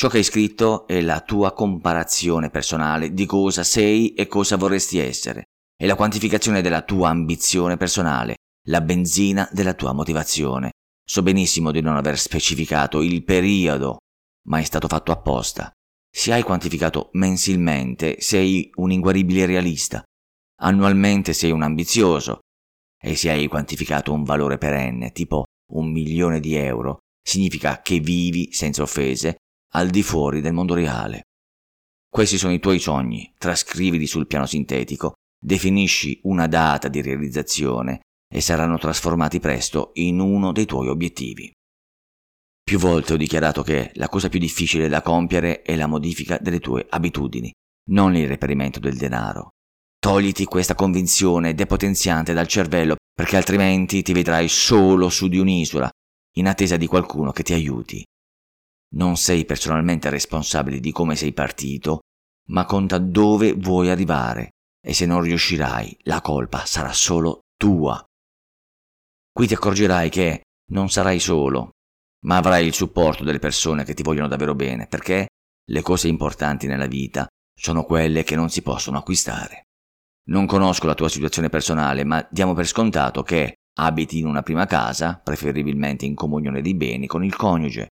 Ciò 0.00 0.08
che 0.08 0.16
hai 0.16 0.24
scritto 0.24 0.86
è 0.86 1.02
la 1.02 1.20
tua 1.20 1.52
comparazione 1.52 2.48
personale 2.48 3.12
di 3.12 3.26
cosa 3.26 3.62
sei 3.62 4.14
e 4.14 4.28
cosa 4.28 4.56
vorresti 4.56 4.98
essere. 4.98 5.48
È 5.76 5.84
la 5.84 5.94
quantificazione 5.94 6.62
della 6.62 6.80
tua 6.80 7.10
ambizione 7.10 7.76
personale, 7.76 8.36
la 8.68 8.80
benzina 8.80 9.46
della 9.52 9.74
tua 9.74 9.92
motivazione. 9.92 10.70
So 11.04 11.22
benissimo 11.22 11.70
di 11.70 11.82
non 11.82 11.96
aver 11.96 12.18
specificato 12.18 13.02
il 13.02 13.24
periodo, 13.24 13.98
ma 14.48 14.58
è 14.58 14.62
stato 14.62 14.88
fatto 14.88 15.12
apposta. 15.12 15.70
Se 16.10 16.32
hai 16.32 16.44
quantificato 16.44 17.10
mensilmente, 17.12 18.22
sei 18.22 18.70
un 18.76 18.92
inguaribile 18.92 19.44
realista. 19.44 20.02
Annualmente 20.62 21.34
sei 21.34 21.50
un 21.50 21.60
ambizioso. 21.60 22.38
E 22.98 23.16
se 23.16 23.28
hai 23.28 23.48
quantificato 23.48 24.14
un 24.14 24.24
valore 24.24 24.56
perenne, 24.56 25.12
tipo 25.12 25.44
un 25.74 25.92
milione 25.92 26.40
di 26.40 26.54
euro, 26.54 27.00
significa 27.22 27.82
che 27.82 28.00
vivi, 28.00 28.50
senza 28.50 28.80
offese, 28.80 29.36
al 29.72 29.88
di 29.88 30.02
fuori 30.02 30.40
del 30.40 30.52
mondo 30.52 30.74
reale. 30.74 31.22
Questi 32.08 32.38
sono 32.38 32.52
i 32.52 32.58
tuoi 32.58 32.80
sogni, 32.80 33.32
trascrivili 33.38 34.06
sul 34.06 34.26
piano 34.26 34.46
sintetico, 34.46 35.14
definisci 35.40 36.18
una 36.24 36.46
data 36.46 36.88
di 36.88 37.00
realizzazione 37.00 38.00
e 38.32 38.40
saranno 38.40 38.78
trasformati 38.78 39.38
presto 39.40 39.90
in 39.94 40.18
uno 40.18 40.52
dei 40.52 40.66
tuoi 40.66 40.88
obiettivi. 40.88 41.52
Più 42.62 42.78
volte 42.78 43.14
ho 43.14 43.16
dichiarato 43.16 43.62
che 43.62 43.90
la 43.94 44.08
cosa 44.08 44.28
più 44.28 44.38
difficile 44.38 44.88
da 44.88 45.02
compiere 45.02 45.62
è 45.62 45.74
la 45.76 45.86
modifica 45.86 46.38
delle 46.38 46.60
tue 46.60 46.86
abitudini, 46.88 47.50
non 47.90 48.14
il 48.16 48.28
reperimento 48.28 48.78
del 48.78 48.96
denaro. 48.96 49.50
Togliti 49.98 50.44
questa 50.44 50.74
convinzione 50.74 51.54
depotenziante 51.54 52.32
dal 52.32 52.46
cervello 52.46 52.96
perché 53.12 53.36
altrimenti 53.36 54.02
ti 54.02 54.12
vedrai 54.12 54.48
solo 54.48 55.08
su 55.10 55.28
di 55.28 55.38
un'isola, 55.38 55.90
in 56.36 56.46
attesa 56.46 56.76
di 56.76 56.86
qualcuno 56.86 57.32
che 57.32 57.42
ti 57.42 57.52
aiuti. 57.52 58.04
Non 58.94 59.16
sei 59.16 59.44
personalmente 59.44 60.10
responsabile 60.10 60.80
di 60.80 60.90
come 60.92 61.16
sei 61.16 61.32
partito, 61.32 62.00
ma 62.48 62.64
conta 62.64 62.98
dove 62.98 63.52
vuoi 63.52 63.88
arrivare 63.90 64.50
e 64.84 64.94
se 64.94 65.06
non 65.06 65.20
riuscirai 65.22 65.98
la 66.02 66.20
colpa 66.20 66.64
sarà 66.64 66.92
solo 66.92 67.40
tua. 67.56 68.02
Qui 69.32 69.46
ti 69.46 69.54
accorgerai 69.54 70.08
che 70.10 70.42
non 70.72 70.90
sarai 70.90 71.20
solo, 71.20 71.70
ma 72.24 72.36
avrai 72.36 72.66
il 72.66 72.74
supporto 72.74 73.22
delle 73.24 73.38
persone 73.38 73.84
che 73.84 73.94
ti 73.94 74.02
vogliono 74.02 74.28
davvero 74.28 74.54
bene, 74.54 74.86
perché 74.86 75.28
le 75.70 75.82
cose 75.82 76.08
importanti 76.08 76.66
nella 76.66 76.86
vita 76.86 77.26
sono 77.56 77.84
quelle 77.84 78.24
che 78.24 78.34
non 78.34 78.50
si 78.50 78.62
possono 78.62 78.98
acquistare. 78.98 79.62
Non 80.30 80.46
conosco 80.46 80.86
la 80.86 80.94
tua 80.94 81.08
situazione 81.08 81.48
personale, 81.48 82.04
ma 82.04 82.26
diamo 82.30 82.54
per 82.54 82.66
scontato 82.66 83.22
che 83.22 83.54
abiti 83.78 84.18
in 84.18 84.26
una 84.26 84.42
prima 84.42 84.66
casa, 84.66 85.20
preferibilmente 85.22 86.06
in 86.06 86.14
comunione 86.14 86.60
di 86.60 86.74
beni 86.74 87.06
con 87.06 87.24
il 87.24 87.36
coniuge, 87.36 87.88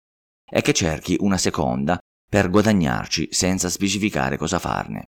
e 0.49 0.61
che 0.61 0.73
cerchi 0.73 1.17
una 1.19 1.37
seconda 1.37 1.97
per 2.29 2.49
guadagnarci 2.49 3.29
senza 3.31 3.69
specificare 3.69 4.37
cosa 4.37 4.59
farne. 4.59 5.05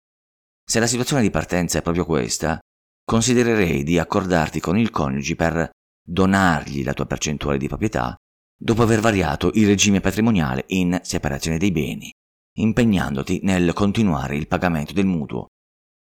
Se 0.65 0.79
la 0.79 0.87
situazione 0.87 1.21
di 1.21 1.29
partenza 1.29 1.79
è 1.79 1.81
proprio 1.81 2.05
questa, 2.05 2.59
considererei 3.03 3.83
di 3.83 3.97
accordarti 3.97 4.59
con 4.59 4.77
il 4.77 4.89
coniuge 4.89 5.35
per 5.35 5.69
donargli 6.05 6.83
la 6.83 6.93
tua 6.93 7.05
percentuale 7.05 7.57
di 7.57 7.67
proprietà 7.67 8.15
dopo 8.61 8.81
aver 8.83 8.99
variato 8.99 9.51
il 9.53 9.65
regime 9.65 10.01
patrimoniale 10.01 10.65
in 10.67 10.99
separazione 11.03 11.57
dei 11.57 11.71
beni, 11.71 12.11
impegnandoti 12.57 13.39
nel 13.43 13.73
continuare 13.73 14.35
il 14.35 14.47
pagamento 14.47 14.93
del 14.93 15.05
mutuo 15.05 15.47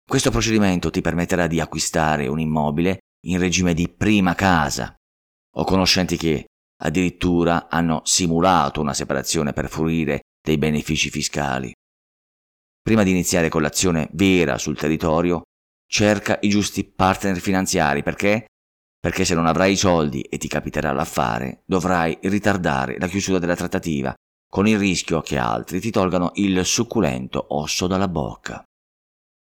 questo 0.08 0.32
procedimento 0.32 0.90
ti 0.90 1.02
permetterà 1.02 1.48
di 1.48 1.60
acquistare 1.60 2.28
un 2.28 2.40
immobile 2.40 3.00
in 3.26 3.40
regime 3.40 3.74
di 3.74 3.90
prima 3.90 4.36
casa. 4.36 4.96
Ho 5.56 5.66
conoscenti 5.66 6.16
che 6.16 6.46
addirittura 6.84 7.68
hanno 7.70 8.02
simulato 8.04 8.82
una 8.82 8.94
separazione 8.94 9.54
per 9.54 9.70
fruire 9.70 10.22
dei 10.42 10.58
benefici 10.58 11.10
fiscali. 11.10 11.72
Prima 12.82 13.04
di 13.04 13.12
iniziare 13.12 13.50
con 13.50 13.62
l'azione 13.62 14.10
vera 14.14 14.58
sul 14.58 14.78
territorio, 14.78 15.42
cerca 15.90 16.38
i 16.42 16.50
giusti 16.50 16.86
partner 16.86 17.38
finanziari 17.38 18.04
perché 18.04 18.46
perché 19.00 19.26
se 19.26 19.36
non 19.36 19.46
avrai 19.46 19.74
i 19.74 19.78
soldi 19.78 20.22
e 20.22 20.38
ti 20.38 20.48
capiterà 20.48 20.92
l'affare, 20.92 21.62
dovrai 21.66 22.18
ritardare 22.24 22.98
la 23.00 23.08
chiusura 23.08 23.40
della 23.40 23.56
trattativa, 23.56 24.14
con 24.50 24.68
il 24.68 24.78
rischio 24.78 25.22
che 25.22 25.38
altri 25.38 25.80
ti 25.80 25.92
tolgano 25.92 26.32
il 26.36 26.66
succulento 26.66 27.46
osso 27.56 27.88
dalla 27.88 28.08
bocca. 28.08 28.64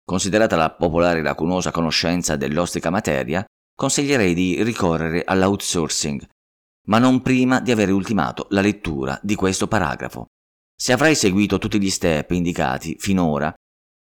Considerata 0.04 0.56
la 0.56 0.70
popolare 0.70 1.20
e 1.20 1.22
lacunosa 1.22 1.70
conoscenza 1.70 2.36
dell'ostica 2.36 2.90
materia, 2.90 3.44
consiglierei 3.74 4.34
di 4.34 4.62
ricorrere 4.62 5.22
all'outsourcing, 5.24 6.24
ma 6.88 6.98
non 6.98 7.22
prima 7.22 7.60
di 7.60 7.70
aver 7.70 7.92
ultimato 7.92 8.46
la 8.50 8.60
lettura 8.60 9.18
di 9.22 9.34
questo 9.34 9.68
paragrafo. 9.68 10.26
Se 10.74 10.92
avrai 10.92 11.14
seguito 11.14 11.58
tutti 11.58 11.80
gli 11.80 11.90
step 11.90 12.30
indicati 12.30 12.96
finora, 12.98 13.52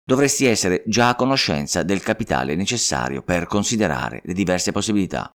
dovresti 0.04 0.44
essere 0.46 0.84
già 0.86 1.10
a 1.10 1.14
conoscenza 1.16 1.82
del 1.82 2.00
capitale 2.00 2.54
necessario 2.54 3.22
per 3.22 3.46
considerare 3.46 4.20
le 4.24 4.32
diverse 4.32 4.72
possibilità. 4.72 5.30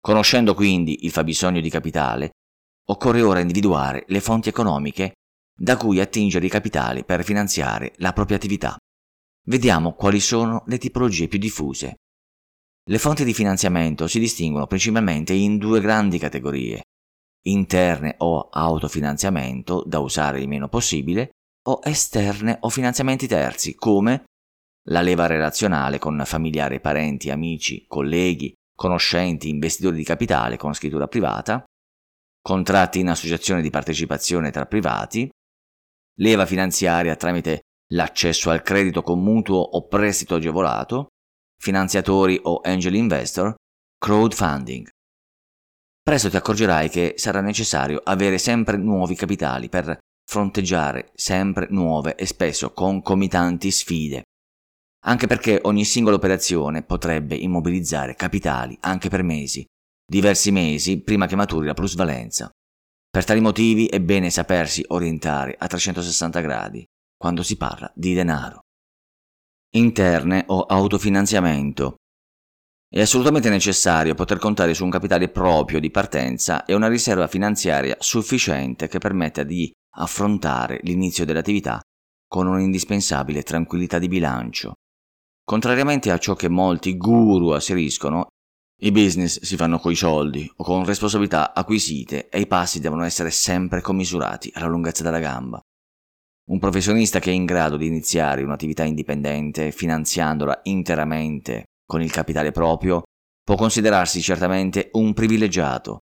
Conoscendo 0.00 0.54
quindi 0.54 1.04
il 1.04 1.10
fabbisogno 1.10 1.60
di 1.60 1.70
capitale, 1.70 2.30
occorre 2.88 3.22
ora 3.22 3.40
individuare 3.40 4.04
le 4.08 4.20
fonti 4.20 4.48
economiche 4.48 5.12
da 5.58 5.76
cui 5.76 6.00
attingere 6.00 6.46
i 6.46 6.50
capitali 6.50 7.04
per 7.04 7.24
finanziare 7.24 7.92
la 7.98 8.12
propria 8.12 8.36
attività. 8.36 8.76
Vediamo 9.46 9.94
quali 9.94 10.20
sono 10.20 10.64
le 10.66 10.78
tipologie 10.78 11.28
più 11.28 11.38
diffuse. 11.38 11.94
Le 12.88 12.98
fonti 12.98 13.24
di 13.24 13.34
finanziamento 13.34 14.06
si 14.06 14.18
distinguono 14.18 14.66
principalmente 14.66 15.32
in 15.32 15.58
due 15.58 15.80
grandi 15.80 16.18
categorie, 16.18 16.82
interne 17.46 18.14
o 18.18 18.48
autofinanziamento, 18.50 19.82
da 19.86 19.98
usare 19.98 20.40
il 20.40 20.48
meno 20.48 20.68
possibile, 20.68 21.30
o 21.68 21.80
esterne 21.82 22.58
o 22.60 22.68
finanziamenti 22.68 23.26
terzi, 23.26 23.74
come 23.74 24.24
la 24.88 25.00
leva 25.00 25.26
relazionale 25.26 25.98
con 25.98 26.22
familiari, 26.24 26.80
parenti, 26.80 27.30
amici, 27.30 27.86
colleghi, 27.86 28.52
conoscenti, 28.74 29.48
investitori 29.48 29.96
di 29.96 30.04
capitale 30.04 30.56
con 30.56 30.74
scrittura 30.74 31.08
privata, 31.08 31.64
contratti 32.40 33.00
in 33.00 33.08
associazione 33.08 33.62
di 33.62 33.70
partecipazione 33.70 34.50
tra 34.50 34.66
privati, 34.66 35.28
leva 36.18 36.46
finanziaria 36.46 37.16
tramite 37.16 37.62
l'accesso 37.90 38.50
al 38.50 38.62
credito 38.62 39.02
con 39.02 39.22
mutuo 39.22 39.58
o 39.58 39.86
prestito 39.86 40.36
agevolato, 40.36 41.08
finanziatori 41.60 42.38
o 42.42 42.60
angel 42.62 42.94
investor, 42.94 43.54
crowdfunding. 43.98 44.88
Presto 46.06 46.30
ti 46.30 46.36
accorgerai 46.36 46.88
che 46.88 47.14
sarà 47.16 47.40
necessario 47.40 48.00
avere 48.04 48.38
sempre 48.38 48.76
nuovi 48.76 49.16
capitali 49.16 49.68
per 49.68 49.98
fronteggiare 50.24 51.10
sempre 51.16 51.66
nuove 51.70 52.14
e 52.14 52.26
spesso 52.26 52.72
concomitanti 52.72 53.72
sfide, 53.72 54.22
anche 55.04 55.26
perché 55.26 55.58
ogni 55.64 55.84
singola 55.84 56.14
operazione 56.14 56.84
potrebbe 56.84 57.34
immobilizzare 57.34 58.14
capitali 58.14 58.78
anche 58.82 59.08
per 59.08 59.24
mesi, 59.24 59.64
diversi 60.08 60.52
mesi 60.52 61.00
prima 61.00 61.26
che 61.26 61.34
maturi 61.34 61.66
la 61.66 61.74
plusvalenza. 61.74 62.48
Per 63.10 63.24
tali 63.24 63.40
motivi 63.40 63.86
è 63.86 64.00
bene 64.00 64.30
sapersi 64.30 64.84
orientare 64.86 65.56
a 65.58 65.66
360 65.66 66.38
gradi 66.38 66.84
quando 67.16 67.42
si 67.42 67.56
parla 67.56 67.90
di 67.96 68.14
denaro. 68.14 68.60
Interne 69.74 70.44
o 70.46 70.66
autofinanziamento. 70.66 71.96
È 72.96 73.02
assolutamente 73.02 73.50
necessario 73.50 74.14
poter 74.14 74.38
contare 74.38 74.72
su 74.72 74.82
un 74.82 74.88
capitale 74.88 75.28
proprio 75.28 75.80
di 75.80 75.90
partenza 75.90 76.64
e 76.64 76.72
una 76.72 76.88
riserva 76.88 77.26
finanziaria 77.26 77.94
sufficiente 77.98 78.88
che 78.88 78.96
permetta 78.96 79.42
di 79.42 79.70
affrontare 79.96 80.80
l'inizio 80.82 81.26
dell'attività 81.26 81.78
con 82.26 82.46
un'indispensabile 82.46 83.42
tranquillità 83.42 83.98
di 83.98 84.08
bilancio. 84.08 84.76
Contrariamente 85.44 86.10
a 86.10 86.16
ciò 86.16 86.32
che 86.32 86.48
molti 86.48 86.96
guru 86.96 87.50
asseriscono, 87.50 88.28
i 88.80 88.90
business 88.92 89.42
si 89.42 89.56
fanno 89.56 89.78
coi 89.78 89.94
soldi 89.94 90.50
o 90.56 90.64
con 90.64 90.86
responsabilità 90.86 91.52
acquisite 91.52 92.30
e 92.30 92.40
i 92.40 92.46
passi 92.46 92.80
devono 92.80 93.04
essere 93.04 93.30
sempre 93.30 93.82
commisurati 93.82 94.50
alla 94.54 94.68
lunghezza 94.68 95.02
della 95.02 95.18
gamba. 95.18 95.60
Un 96.48 96.58
professionista 96.58 97.18
che 97.18 97.30
è 97.30 97.34
in 97.34 97.44
grado 97.44 97.76
di 97.76 97.88
iniziare 97.88 98.42
un'attività 98.42 98.84
indipendente 98.84 99.70
finanziandola 99.70 100.60
interamente 100.62 101.64
con 101.86 102.02
il 102.02 102.10
capitale 102.10 102.50
proprio 102.50 103.02
può 103.42 103.54
considerarsi 103.54 104.20
certamente 104.20 104.90
un 104.92 105.14
privilegiato. 105.14 106.00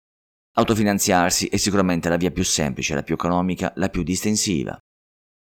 Autofinanziarsi 0.55 1.49
è 1.49 1.57
sicuramente 1.57 2.09
la 2.09 2.17
via 2.17 2.31
più 2.31 2.45
semplice, 2.45 2.95
la 2.95 3.03
più 3.03 3.15
economica, 3.15 3.73
la 3.77 3.89
più 3.89 4.03
distensiva. 4.03 4.79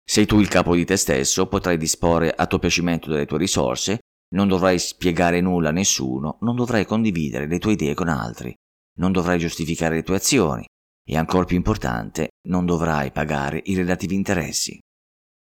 Sei 0.04 0.26
tu 0.26 0.40
il 0.40 0.48
capo 0.48 0.76
di 0.76 0.84
te 0.84 0.98
stesso, 0.98 1.48
potrai 1.48 1.78
disporre 1.78 2.32
a 2.32 2.48
tuo 2.48 2.60
piacimento 2.60 3.10
delle 3.10 3.26
tue 3.26 3.38
risorse, 3.38 4.00
non 4.36 4.48
dovrai 4.48 4.78
spiegare 4.78 5.42
nulla 5.42 5.70
a 5.70 5.72
nessuno, 5.72 6.38
non 6.42 6.56
dovrai 6.56 6.86
condividere 6.86 7.48
le 7.48 7.60
tue 7.60 7.74
idee 7.74 7.94
con 7.94 8.10
altri, 8.10 8.54
non 8.98 9.12
dovrai 9.12 9.40
giustificare 9.40 9.96
le 9.96 10.04
tue 10.04 10.18
azioni 10.18 10.66
e, 11.08 11.18
ancora 11.18 11.46
più 11.46 11.56
importante, 11.56 12.30
non 12.50 12.66
dovrai 12.66 13.12
pagare 13.12 13.62
i 13.66 13.76
relativi 13.76 14.16
interessi. 14.16 14.78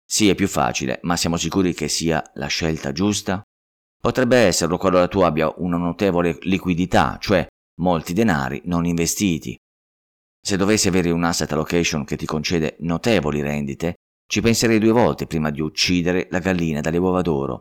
Sì, 0.05 0.29
è 0.29 0.35
più 0.35 0.47
facile, 0.47 0.99
ma 1.03 1.17
siamo 1.17 1.37
sicuri 1.37 1.73
che 1.73 1.87
sia 1.87 2.21
la 2.35 2.47
scelta 2.47 2.91
giusta? 2.91 3.41
Potrebbe 4.03 4.35
esserlo 4.35 4.77
qualora 4.77 5.07
tu 5.07 5.21
abbia 5.21 5.53
una 5.59 5.77
notevole 5.77 6.37
liquidità, 6.41 7.15
cioè 7.21 7.47
molti 7.79 8.11
denari 8.11 8.61
non 8.65 8.83
investiti. 8.83 9.57
Se 10.45 10.57
dovessi 10.57 10.89
avere 10.89 11.09
un 11.09 11.23
asset 11.23 11.49
allocation 11.53 12.03
che 12.03 12.17
ti 12.17 12.25
concede 12.25 12.75
notevoli 12.79 13.41
rendite, 13.41 13.93
ci 14.29 14.41
penserei 14.41 14.77
due 14.79 14.91
volte 14.91 15.25
prima 15.25 15.51
di 15.51 15.61
uccidere 15.61 16.27
la 16.31 16.39
gallina 16.39 16.81
dalle 16.81 16.97
uova 16.97 17.21
d'oro. 17.21 17.59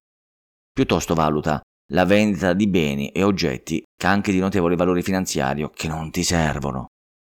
Piuttosto 0.72 1.14
valuta 1.14 1.60
la 1.92 2.04
vendita 2.04 2.54
di 2.54 2.66
beni 2.66 3.10
e 3.10 3.22
oggetti 3.22 3.80
che 3.96 4.06
anche 4.08 4.32
di 4.32 4.40
notevole 4.40 4.74
valore 4.74 5.02
finanziario 5.02 5.70
che 5.70 5.86
non 5.86 6.10
ti 6.10 6.24
servono 6.24 6.86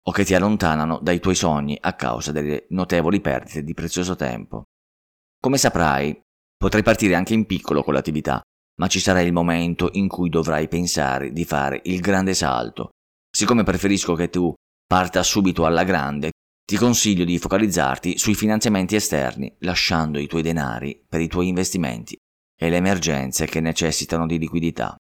o 0.09 0.11
che 0.11 0.25
ti 0.25 0.35
allontanano 0.35 0.99
dai 1.01 1.21
tuoi 1.21 1.37
sogni 1.37 1.79
a 1.81 1.95
causa 1.95 2.33
delle 2.33 2.67
notevoli 2.71 3.21
perdite 3.21 3.63
di 3.63 3.75
prezioso 3.75 4.17
tempo. 4.17 4.65
Come 5.41 5.57
saprai, 5.57 6.21
potrai 6.57 6.83
partire 6.83 7.15
anche 7.15 7.33
in 7.35 7.47
piccolo 7.47 7.85
con 7.85 7.95
l'attività, 7.95 8.43
ma 8.81 8.87
ci 8.89 9.01
sarà 9.01 9.21
il 9.21 9.33
momento 9.33 9.91
in 9.93 10.09
cui 10.09 10.29
dovrai 10.29 10.69
pensare 10.69 11.33
di 11.33 11.45
fare 11.45 11.81
il 11.85 12.01
grande 12.01 12.35
salto. 12.35 12.91
Siccome 13.31 13.63
preferisco 13.63 14.15
che 14.15 14.29
tu 14.29 14.53
parta 14.87 15.23
subito 15.23 15.67
alla 15.67 15.85
grande, 15.85 16.33
ti 16.65 16.77
consiglio 16.77 17.25
di 17.25 17.39
focalizzarti 17.39 18.17
sui 18.17 18.35
finanziamenti 18.35 18.95
esterni, 18.95 19.55
lasciando 19.61 20.19
i 20.19 20.27
tuoi 20.27 20.43
denari 20.43 21.05
per 21.07 21.21
i 21.21 21.29
tuoi 21.29 21.49
investimenti 21.49 22.17
e 22.57 22.71
le 22.71 22.77
emergenze 22.77 23.47
che 23.47 23.61
necessitano 23.61 24.27
di 24.27 24.39
liquidità. 24.39 24.97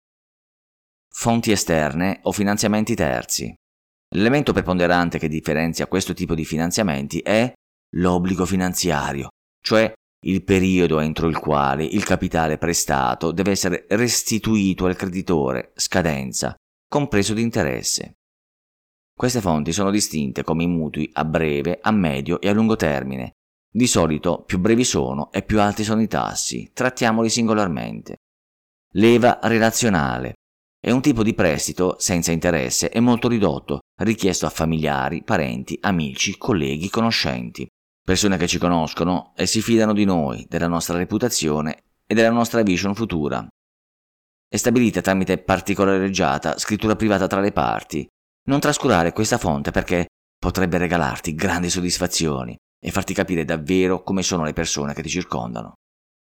Fonti 1.09 1.53
esterne 1.53 2.21
o 2.23 2.33
finanziamenti 2.33 2.95
terzi. 2.95 3.55
L'elemento 4.15 4.53
preponderante 4.53 5.19
che 5.19 5.29
differenzia 5.29 5.87
questo 5.87 6.15
tipo 6.15 6.35
di 6.35 6.45
finanziamenti 6.45 7.21
è 7.21 7.53
l'obbligo 7.97 8.45
finanziario, 8.45 9.29
cioè 9.63 9.93
il 10.25 10.45
periodo 10.45 11.01
entro 11.01 11.29
il 11.29 11.39
quale 11.39 11.85
il 11.85 12.05
capitale 12.05 12.59
prestato 12.59 13.33
deve 13.33 13.51
essere 13.51 13.87
restituito 13.89 14.87
al 14.87 14.95
creditore, 14.95 15.73
scadenza, 15.75 16.55
compreso 16.89 17.35
di 17.35 17.43
interesse. 17.43 18.19
Queste 19.15 19.41
fonti 19.41 19.73
sono 19.73 19.91
distinte 19.91 20.43
come 20.43 20.63
i 20.63 20.69
mutui 20.69 21.11
a 21.15 21.25
breve, 21.25 21.79
a 21.81 21.91
medio 21.91 22.41
e 22.41 22.49
a 22.49 22.53
lungo 22.53 22.77
termine. 22.77 23.33
Di 23.69 23.87
solito 23.87 24.43
più 24.45 24.59
brevi 24.59 24.85
sono 24.85 25.33
e 25.33 25.43
più 25.43 25.61
alti 25.61 25.83
sono 25.83 26.03
i 26.03 26.09
tassi, 26.09 26.71
trattiamoli 26.73 27.29
singolarmente. 27.29 28.17
Leva 28.95 29.41
relazionale. 29.43 30.35
È 30.79 30.91
un 30.91 31.01
tipo 31.01 31.23
di 31.23 31.35
prestito 31.35 31.97
senza 31.99 32.33
interesse 32.33 32.91
e 32.91 33.01
molto 33.01 33.29
ridotto, 33.29 33.81
richiesto 34.03 34.47
a 34.47 34.51
familiari, 34.51 35.23
parenti, 35.23 35.79
amici, 35.81 36.37
colleghi, 36.37 36.91
conoscenti. 36.91 37.67
Persone 38.05 38.37
che 38.37 38.49
ci 38.49 38.59
conoscono 38.59 39.33
e 39.37 39.47
si 39.47 39.63
fidano 39.63 39.93
di 39.93 40.05
noi, 40.05 40.45
della 40.49 40.67
nostra 40.67 40.99
reputazione 40.99 41.85
e 42.05 42.15
della 42.15 42.31
nostra 42.31 42.63
vision 42.63 42.97
futura. 42.97 43.47
È 44.49 44.57
stabilita 44.57 45.01
tramite 45.01 45.39
particolareggiata 45.39 46.59
scrittura 46.59 46.97
privata 46.97 47.29
tra 47.29 47.41
le 47.41 47.53
parti, 47.53 48.07
non 48.49 48.59
trascurare 48.59 49.13
questa 49.13 49.39
fonte 49.39 49.71
perché 49.71 50.07
potrebbe 50.37 50.79
regalarti 50.79 51.37
grandi 51.37 51.71
soddisfazioni 51.71 52.57
e 52.85 52.91
farti 52.91 53.15
capire 53.15 53.45
davvero 53.45 54.03
come 54.03 54.25
sono 54.25 54.43
le 54.43 54.53
persone 54.53 54.95
che 54.95 55.03
ti 55.03 55.09
circondano. 55.09 55.75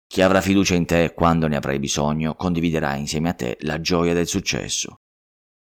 Chi 0.06 0.22
avrà 0.22 0.42
fiducia 0.42 0.76
in 0.76 0.86
te 0.86 1.14
quando 1.14 1.48
ne 1.48 1.56
avrai 1.56 1.80
bisogno 1.80 2.36
condividerà 2.36 2.96
insieme 2.96 3.30
a 3.30 3.34
te 3.34 3.58
la 3.62 3.80
gioia 3.80 4.14
del 4.14 4.28
successo. 4.28 4.98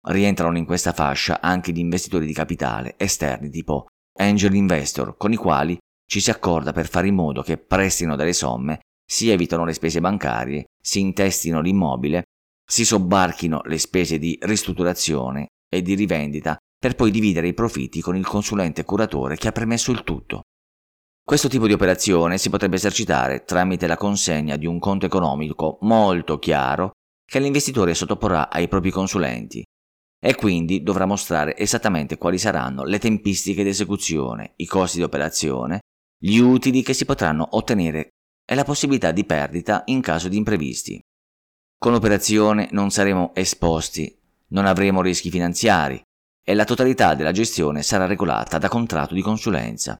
Rientrano 0.08 0.58
in 0.58 0.66
questa 0.66 0.92
fascia 0.92 1.40
anche 1.40 1.72
gli 1.72 1.78
investitori 1.78 2.26
di 2.26 2.34
capitale 2.34 2.96
esterni 2.98 3.48
tipo 3.48 3.86
angel 4.18 4.54
investor 4.54 5.16
con 5.16 5.32
i 5.32 5.36
quali 5.36 5.78
ci 6.12 6.20
si 6.20 6.28
accorda 6.28 6.72
per 6.72 6.88
fare 6.88 7.08
in 7.08 7.14
modo 7.14 7.40
che 7.40 7.56
prestino 7.56 8.16
delle 8.16 8.34
somme, 8.34 8.80
si 9.02 9.30
evitano 9.30 9.64
le 9.64 9.72
spese 9.72 9.98
bancarie, 9.98 10.66
si 10.78 11.00
intestino 11.00 11.62
l'immobile, 11.62 12.24
si 12.68 12.84
sobbarchino 12.84 13.62
le 13.64 13.78
spese 13.78 14.18
di 14.18 14.38
ristrutturazione 14.42 15.46
e 15.74 15.80
di 15.80 15.94
rivendita 15.94 16.54
per 16.78 16.96
poi 16.96 17.10
dividere 17.10 17.48
i 17.48 17.54
profitti 17.54 18.02
con 18.02 18.14
il 18.14 18.26
consulente 18.26 18.84
curatore 18.84 19.36
che 19.36 19.48
ha 19.48 19.52
permesso 19.52 19.90
il 19.90 20.04
tutto. 20.04 20.42
Questo 21.24 21.48
tipo 21.48 21.66
di 21.66 21.72
operazione 21.72 22.36
si 22.36 22.50
potrebbe 22.50 22.76
esercitare 22.76 23.44
tramite 23.44 23.86
la 23.86 23.96
consegna 23.96 24.56
di 24.56 24.66
un 24.66 24.78
conto 24.78 25.06
economico 25.06 25.78
molto 25.80 26.38
chiaro 26.38 26.90
che 27.24 27.40
l'investitore 27.40 27.94
sottoporrà 27.94 28.50
ai 28.50 28.68
propri 28.68 28.90
consulenti 28.90 29.64
e 30.22 30.34
quindi 30.34 30.82
dovrà 30.82 31.06
mostrare 31.06 31.56
esattamente 31.56 32.18
quali 32.18 32.36
saranno 32.36 32.84
le 32.84 32.98
tempistiche 32.98 33.62
di 33.62 33.70
esecuzione, 33.70 34.52
i 34.56 34.66
costi 34.66 34.98
di 34.98 35.04
operazione, 35.04 35.80
gli 36.24 36.38
utili 36.38 36.82
che 36.82 36.94
si 36.94 37.04
potranno 37.04 37.48
ottenere 37.52 38.10
e 38.44 38.54
la 38.54 38.64
possibilità 38.64 39.10
di 39.10 39.24
perdita 39.24 39.82
in 39.86 40.00
caso 40.00 40.28
di 40.28 40.36
imprevisti. 40.36 41.00
Con 41.76 41.90
l'operazione 41.90 42.68
non 42.70 42.90
saremo 42.90 43.34
esposti 43.34 44.16
non 44.52 44.66
avremo 44.66 45.02
rischi 45.02 45.30
finanziari 45.30 46.00
e 46.44 46.54
la 46.54 46.64
totalità 46.64 47.14
della 47.14 47.32
gestione 47.32 47.82
sarà 47.82 48.06
regolata 48.06 48.58
da 48.58 48.68
contratto 48.68 49.14
di 49.14 49.22
consulenza. 49.22 49.96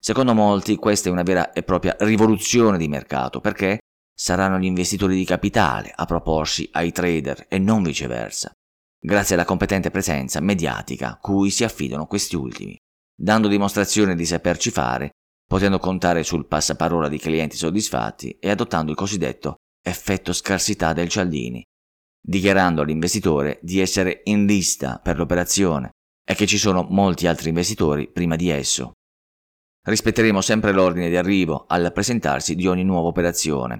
Secondo 0.00 0.34
molti 0.34 0.76
questa 0.76 1.08
è 1.08 1.12
una 1.12 1.22
vera 1.22 1.52
e 1.52 1.62
propria 1.62 1.96
rivoluzione 2.00 2.78
di 2.78 2.88
mercato 2.88 3.40
perché 3.40 3.78
saranno 4.14 4.58
gli 4.58 4.64
investitori 4.64 5.16
di 5.16 5.24
capitale 5.24 5.92
a 5.94 6.04
proporsi 6.04 6.68
ai 6.72 6.92
trader 6.92 7.46
e 7.48 7.58
non 7.58 7.82
viceversa, 7.82 8.52
grazie 9.00 9.34
alla 9.34 9.44
competente 9.44 9.90
presenza 9.90 10.40
mediatica 10.40 11.18
cui 11.20 11.50
si 11.50 11.64
affidano 11.64 12.06
questi 12.06 12.36
ultimi, 12.36 12.76
dando 13.14 13.48
dimostrazione 13.48 14.14
di 14.14 14.24
saperci 14.24 14.70
fare, 14.70 15.10
potendo 15.48 15.78
contare 15.78 16.22
sul 16.24 16.46
passaparola 16.46 17.08
di 17.08 17.18
clienti 17.18 17.56
soddisfatti 17.56 18.36
e 18.38 18.50
adottando 18.50 18.90
il 18.90 18.96
cosiddetto 18.96 19.56
effetto 19.82 20.34
scarsità 20.34 20.92
del 20.92 21.08
Cialdini, 21.08 21.64
dichiarando 22.20 22.82
all'investitore 22.82 23.58
di 23.62 23.80
essere 23.80 24.20
in 24.24 24.44
lista 24.44 25.00
per 25.02 25.16
l'operazione 25.16 25.92
e 26.22 26.34
che 26.34 26.46
ci 26.46 26.58
sono 26.58 26.86
molti 26.90 27.26
altri 27.26 27.48
investitori 27.48 28.10
prima 28.12 28.36
di 28.36 28.50
esso. 28.50 28.92
Rispetteremo 29.86 30.42
sempre 30.42 30.72
l'ordine 30.72 31.08
di 31.08 31.16
arrivo 31.16 31.64
al 31.66 31.92
presentarsi 31.94 32.54
di 32.54 32.66
ogni 32.66 32.84
nuova 32.84 33.08
operazione. 33.08 33.78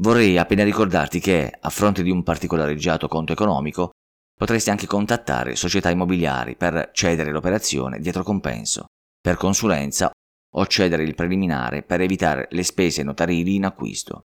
Vorrei 0.00 0.36
appena 0.36 0.62
ricordarti 0.62 1.20
che, 1.20 1.50
a 1.58 1.70
fronte 1.70 2.02
di 2.02 2.10
un 2.10 2.22
particolareggiato 2.22 3.08
conto 3.08 3.32
economico, 3.32 3.92
potresti 4.36 4.68
anche 4.68 4.86
contattare 4.86 5.56
società 5.56 5.88
immobiliari 5.88 6.54
per 6.54 6.90
cedere 6.92 7.32
l'operazione 7.32 7.98
dietro 7.98 8.22
compenso, 8.22 8.88
per 9.18 9.36
consulenza 9.36 10.10
o 10.54 10.66
cedere 10.66 11.02
il 11.02 11.14
preliminare 11.14 11.82
per 11.82 12.00
evitare 12.00 12.48
le 12.50 12.62
spese 12.62 13.02
notarili 13.02 13.54
in 13.54 13.64
acquisto. 13.64 14.22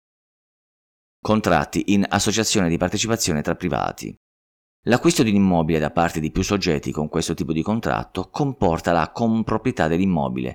Contratti 1.20 1.92
in 1.92 2.04
associazione 2.08 2.68
di 2.68 2.76
partecipazione 2.76 3.42
tra 3.42 3.54
privati. 3.54 4.14
L'acquisto 4.86 5.22
di 5.22 5.30
un 5.30 5.36
immobile 5.36 5.78
da 5.78 5.90
parte 5.90 6.18
di 6.18 6.32
più 6.32 6.42
soggetti 6.42 6.90
con 6.90 7.08
questo 7.08 7.34
tipo 7.34 7.52
di 7.52 7.62
contratto 7.62 8.28
comporta 8.30 8.90
la 8.90 9.12
comproprietà 9.12 9.86
dell'immobile, 9.86 10.54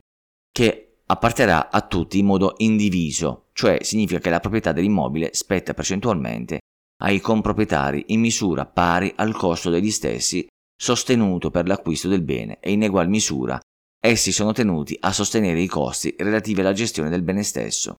che 0.52 1.00
apparterà 1.06 1.70
a 1.72 1.82
tutti 1.88 2.20
in 2.20 2.26
modo 2.26 2.56
indiviso, 2.58 3.48
cioè 3.54 3.82
significa 3.84 4.20
che 4.20 4.30
la 4.30 4.42
proprietà 4.42 4.74
dell'immobile 4.74 5.30
spetta 5.34 5.74
percentualmente 5.74 6.60
ai 7.04 7.22
comproprietari 7.22 8.06
in 8.08 8.20
misura 8.20 8.66
pari 8.66 9.14
al 9.16 9.36
costo 9.36 9.70
degli 9.70 9.92
stessi 9.92 10.46
sostenuto 10.76 11.50
per 11.50 11.68
l'acquisto 11.68 12.08
del 12.08 12.24
bene 12.24 12.60
e 12.60 12.72
in 12.72 12.84
egual 12.84 13.08
misura 13.08 13.60
essi 14.08 14.32
sono 14.32 14.52
tenuti 14.52 14.98
a 15.00 15.12
sostenere 15.12 15.62
i 15.62 15.68
costi 15.68 16.16
relativi 16.18 16.62
alla 16.62 16.74
gestione 16.74 17.10
del 17.10 17.24
bene 17.24 17.44
stesso. 17.44 17.96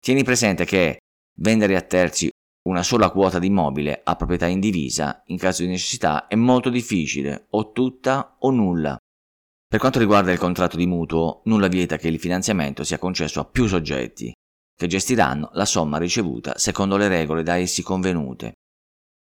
Tieni 0.00 0.24
presente 0.24 0.64
che 0.64 0.98
Vendere 1.36 1.74
a 1.74 1.82
terzi 1.82 2.30
una 2.68 2.84
sola 2.84 3.10
quota 3.10 3.40
di 3.40 3.48
immobile 3.48 4.00
a 4.04 4.14
proprietà 4.14 4.46
indivisa, 4.46 5.22
in 5.26 5.36
caso 5.36 5.62
di 5.62 5.68
necessità, 5.68 6.28
è 6.28 6.36
molto 6.36 6.70
difficile, 6.70 7.46
o 7.50 7.72
tutta 7.72 8.36
o 8.38 8.50
nulla. 8.50 8.96
Per 9.66 9.80
quanto 9.80 9.98
riguarda 9.98 10.30
il 10.30 10.38
contratto 10.38 10.76
di 10.76 10.86
mutuo, 10.86 11.42
nulla 11.46 11.66
vieta 11.66 11.96
che 11.96 12.08
il 12.08 12.20
finanziamento 12.20 12.84
sia 12.84 12.98
concesso 12.98 13.40
a 13.40 13.44
più 13.44 13.66
soggetti, 13.66 14.32
che 14.76 14.86
gestiranno 14.86 15.50
la 15.54 15.64
somma 15.64 15.98
ricevuta 15.98 16.56
secondo 16.56 16.96
le 16.96 17.08
regole 17.08 17.42
da 17.42 17.56
essi 17.56 17.82
convenute. 17.82 18.52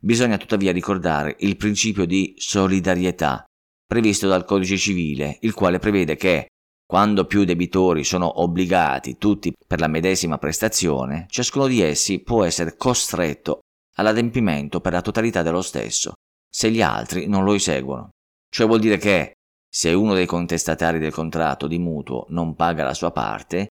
Bisogna 0.01 0.39
tuttavia 0.39 0.73
ricordare 0.73 1.37
il 1.41 1.57
principio 1.57 2.07
di 2.07 2.35
solidarietà 2.39 3.45
previsto 3.89 4.29
dal 4.29 4.45
codice 4.45 4.77
civile, 4.77 5.39
il 5.41 5.55
quale 5.55 5.79
prevede 5.79 6.15
che 6.15 6.49
quando 6.87 7.25
più 7.25 7.45
debitori 7.45 8.05
sono 8.05 8.43
obbligati 8.43 9.17
tutti 9.17 9.53
per 9.67 9.81
la 9.81 9.89
medesima 9.89 10.37
prestazione, 10.37 11.27
ciascuno 11.31 11.67
di 11.67 11.81
essi 11.81 12.21
può 12.21 12.45
essere 12.45 12.77
costretto 12.77 13.61
all'adempimento 13.97 14.81
per 14.81 14.93
la 14.93 15.01
totalità 15.01 15.43
dello 15.43 15.63
stesso, 15.63 16.13
se 16.49 16.71
gli 16.71 16.83
altri 16.83 17.27
non 17.27 17.45
lo 17.45 17.55
eseguono. 17.55 18.11
Cioè 18.51 18.67
vuol 18.67 18.81
dire 18.81 18.99
che, 18.99 19.33
se 19.71 19.93
uno 19.93 20.15
dei 20.15 20.27
contestatari 20.27 20.99
del 20.99 21.13
contratto 21.13 21.67
di 21.67 21.79
mutuo 21.79 22.27
non 22.29 22.55
paga 22.55 22.85
la 22.85 22.95
sua 22.95 23.11
parte, 23.11 23.69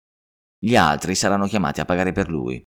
gli 0.58 0.76
altri 0.76 1.14
saranno 1.14 1.46
chiamati 1.46 1.80
a 1.80 1.84
pagare 1.84 2.12
per 2.12 2.28
lui. 2.28 2.62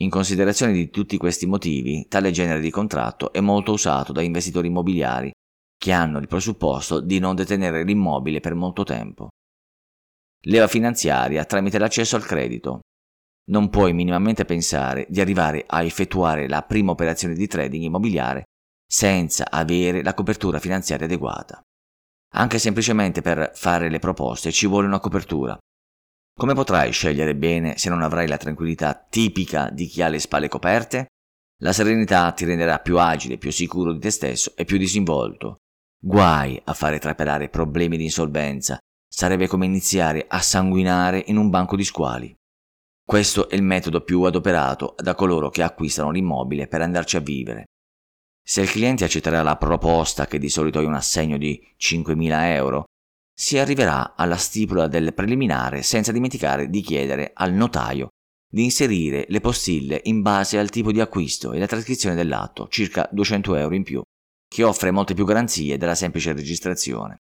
In 0.00 0.10
considerazione 0.10 0.72
di 0.72 0.90
tutti 0.90 1.16
questi 1.16 1.46
motivi, 1.46 2.06
tale 2.08 2.30
genere 2.30 2.60
di 2.60 2.70
contratto 2.70 3.32
è 3.32 3.40
molto 3.40 3.72
usato 3.72 4.12
da 4.12 4.22
investitori 4.22 4.68
immobiliari 4.68 5.30
che 5.84 5.92
hanno 5.92 6.18
il 6.18 6.28
presupposto 6.28 7.00
di 7.00 7.18
non 7.18 7.34
detenere 7.34 7.84
l'immobile 7.84 8.40
per 8.40 8.54
molto 8.54 8.84
tempo 8.84 9.28
leva 10.44 10.66
finanziaria 10.66 11.44
tramite 11.44 11.78
l'accesso 11.78 12.16
al 12.16 12.24
credito. 12.24 12.80
Non 13.50 13.68
puoi 13.68 13.92
minimamente 13.92 14.44
pensare 14.44 15.06
di 15.08 15.20
arrivare 15.20 15.64
a 15.66 15.82
effettuare 15.82 16.48
la 16.48 16.62
prima 16.62 16.92
operazione 16.92 17.34
di 17.34 17.46
trading 17.46 17.84
immobiliare 17.84 18.44
senza 18.86 19.50
avere 19.50 20.02
la 20.02 20.14
copertura 20.14 20.58
finanziaria 20.58 21.06
adeguata. 21.06 21.60
Anche 22.36 22.58
semplicemente 22.58 23.22
per 23.22 23.52
fare 23.54 23.88
le 23.88 23.98
proposte 23.98 24.50
ci 24.50 24.66
vuole 24.66 24.86
una 24.86 25.00
copertura. 25.00 25.56
Come 26.36 26.54
potrai 26.54 26.90
scegliere 26.90 27.36
bene 27.36 27.76
se 27.76 27.90
non 27.90 28.02
avrai 28.02 28.26
la 28.26 28.38
tranquillità 28.38 29.06
tipica 29.08 29.70
di 29.70 29.86
chi 29.86 30.02
ha 30.02 30.08
le 30.08 30.18
spalle 30.18 30.48
coperte? 30.48 31.06
La 31.62 31.72
serenità 31.72 32.32
ti 32.32 32.44
renderà 32.44 32.80
più 32.80 32.98
agile, 32.98 33.38
più 33.38 33.52
sicuro 33.52 33.92
di 33.92 34.00
te 34.00 34.10
stesso 34.10 34.52
e 34.56 34.64
più 34.64 34.76
disinvolto. 34.76 35.58
Guai 36.06 36.60
a 36.64 36.74
fare 36.74 36.98
trapelare 36.98 37.48
problemi 37.48 37.96
di 37.96 38.04
insolvenza 38.04 38.76
sarebbe 39.08 39.46
come 39.46 39.64
iniziare 39.64 40.26
a 40.28 40.38
sanguinare 40.42 41.24
in 41.28 41.38
un 41.38 41.48
banco 41.48 41.76
di 41.76 41.84
squali. 41.84 42.34
Questo 43.02 43.48
è 43.48 43.54
il 43.54 43.62
metodo 43.62 44.02
più 44.02 44.20
adoperato 44.20 44.96
da 44.98 45.14
coloro 45.14 45.48
che 45.48 45.62
acquistano 45.62 46.10
l'immobile 46.10 46.66
per 46.66 46.82
andarci 46.82 47.16
a 47.16 47.20
vivere. 47.20 47.64
Se 48.46 48.60
il 48.60 48.68
cliente 48.68 49.04
accetterà 49.04 49.40
la 49.40 49.56
proposta, 49.56 50.26
che 50.26 50.38
di 50.38 50.50
solito 50.50 50.78
è 50.78 50.84
un 50.84 50.92
assegno 50.92 51.38
di 51.38 51.58
5.000 51.80 52.32
euro, 52.48 52.84
si 53.34 53.56
arriverà 53.56 54.14
alla 54.14 54.36
stipula 54.36 54.88
del 54.88 55.14
preliminare 55.14 55.80
senza 55.80 56.12
dimenticare 56.12 56.68
di 56.68 56.82
chiedere 56.82 57.30
al 57.32 57.54
notaio 57.54 58.08
di 58.46 58.62
inserire 58.62 59.24
le 59.30 59.40
postille 59.40 60.02
in 60.04 60.20
base 60.20 60.58
al 60.58 60.68
tipo 60.68 60.92
di 60.92 61.00
acquisto 61.00 61.52
e 61.52 61.58
la 61.58 61.66
trascrizione 61.66 62.14
dell'atto, 62.14 62.68
circa 62.68 63.08
200 63.10 63.54
euro 63.54 63.74
in 63.74 63.82
più, 63.82 64.02
che 64.54 64.62
offre 64.62 64.92
molte 64.92 65.14
più 65.14 65.24
garanzie 65.24 65.76
della 65.76 65.96
semplice 65.96 66.32
registrazione. 66.32 67.16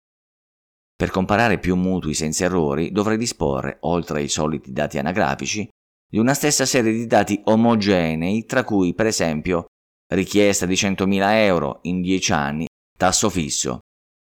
Per 0.95 1.09
comparare 1.09 1.59
più 1.59 1.77
mutui 1.77 2.13
senza 2.13 2.45
errori 2.45 2.93
dovrai 2.93 3.17
disporre, 3.17 3.79
oltre 3.81 4.21
ai 4.21 4.29
soliti 4.29 4.71
dati 4.71 4.99
anagrafici, 4.99 5.67
di 6.07 6.19
una 6.19 6.35
stessa 6.35 6.67
serie 6.67 6.93
di 6.93 7.07
dati 7.07 7.41
omogenei, 7.45 8.45
tra 8.45 8.65
cui 8.65 8.93
per 8.93 9.07
esempio 9.07 9.65
richiesta 10.13 10.67
di 10.67 10.75
100.000 10.75 11.33
euro 11.47 11.79
in 11.85 12.03
10 12.03 12.33
anni, 12.35 12.67
tasso 12.99 13.31
fisso. 13.31 13.79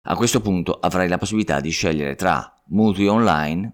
A 0.07 0.15
questo 0.15 0.39
punto 0.39 0.79
avrai 0.79 1.09
la 1.09 1.17
possibilità 1.17 1.59
di 1.59 1.71
scegliere 1.71 2.15
tra 2.15 2.63
mutui 2.67 3.09
online, 3.09 3.73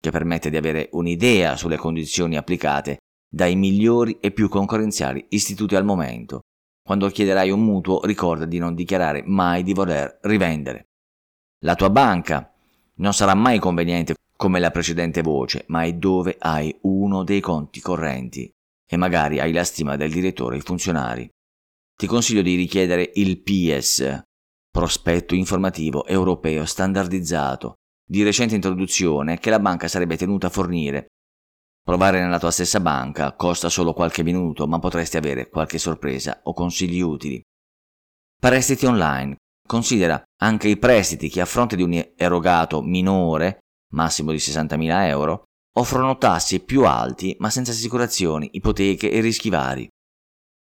che 0.00 0.10
permette 0.10 0.48
di 0.48 0.56
avere 0.56 0.88
un'idea 0.92 1.54
sulle 1.54 1.76
condizioni 1.76 2.38
applicate 2.38 2.96
dai 3.30 3.56
migliori 3.56 4.20
e 4.20 4.30
più 4.30 4.48
concorrenziali 4.48 5.26
istituti 5.28 5.76
al 5.76 5.84
momento. 5.84 6.40
Quando 6.88 7.10
chiederai 7.10 7.50
un 7.50 7.60
mutuo 7.60 8.02
ricorda 8.06 8.46
di 8.46 8.56
non 8.56 8.74
dichiarare 8.74 9.22
mai 9.26 9.62
di 9.62 9.74
voler 9.74 10.20
rivendere. 10.22 10.86
La 11.66 11.74
tua 11.74 11.90
banca 11.90 12.50
non 12.94 13.12
sarà 13.12 13.34
mai 13.34 13.58
conveniente 13.58 14.14
come 14.34 14.58
la 14.58 14.70
precedente 14.70 15.20
voce, 15.20 15.66
ma 15.66 15.82
è 15.82 15.92
dove 15.92 16.36
hai 16.38 16.74
uno 16.84 17.24
dei 17.24 17.40
conti 17.40 17.82
correnti 17.82 18.50
e 18.88 18.96
magari 18.96 19.38
hai 19.38 19.52
la 19.52 19.64
stima 19.64 19.96
del 19.96 20.10
direttore 20.10 20.54
e 20.54 20.60
i 20.60 20.62
funzionari. 20.62 21.28
Ti 21.94 22.06
consiglio 22.06 22.40
di 22.40 22.54
richiedere 22.54 23.10
il 23.16 23.42
PIES, 23.42 24.22
prospetto 24.70 25.34
informativo 25.34 26.06
europeo 26.06 26.64
standardizzato, 26.64 27.74
di 28.02 28.22
recente 28.22 28.54
introduzione 28.54 29.38
che 29.38 29.50
la 29.50 29.60
banca 29.60 29.88
sarebbe 29.88 30.16
tenuta 30.16 30.46
a 30.46 30.50
fornire. 30.50 31.08
Provare 31.88 32.20
nella 32.20 32.38
tua 32.38 32.50
stessa 32.50 32.80
banca 32.80 33.32
costa 33.32 33.70
solo 33.70 33.94
qualche 33.94 34.22
minuto, 34.22 34.66
ma 34.66 34.78
potresti 34.78 35.16
avere 35.16 35.48
qualche 35.48 35.78
sorpresa 35.78 36.40
o 36.42 36.52
consigli 36.52 37.00
utili. 37.00 37.40
Prestiti 38.38 38.84
online. 38.84 39.36
Considera 39.66 40.22
anche 40.42 40.68
i 40.68 40.76
prestiti 40.76 41.30
che 41.30 41.40
a 41.40 41.46
fronte 41.46 41.76
di 41.76 41.82
un 41.82 42.08
erogato 42.14 42.82
minore, 42.82 43.60
massimo 43.94 44.32
di 44.32 44.36
60.000 44.36 45.06
euro, 45.06 45.44
offrono 45.78 46.18
tassi 46.18 46.60
più 46.60 46.84
alti 46.84 47.34
ma 47.38 47.48
senza 47.48 47.72
assicurazioni, 47.72 48.50
ipoteche 48.52 49.10
e 49.10 49.20
rischi 49.22 49.48
vari. 49.48 49.88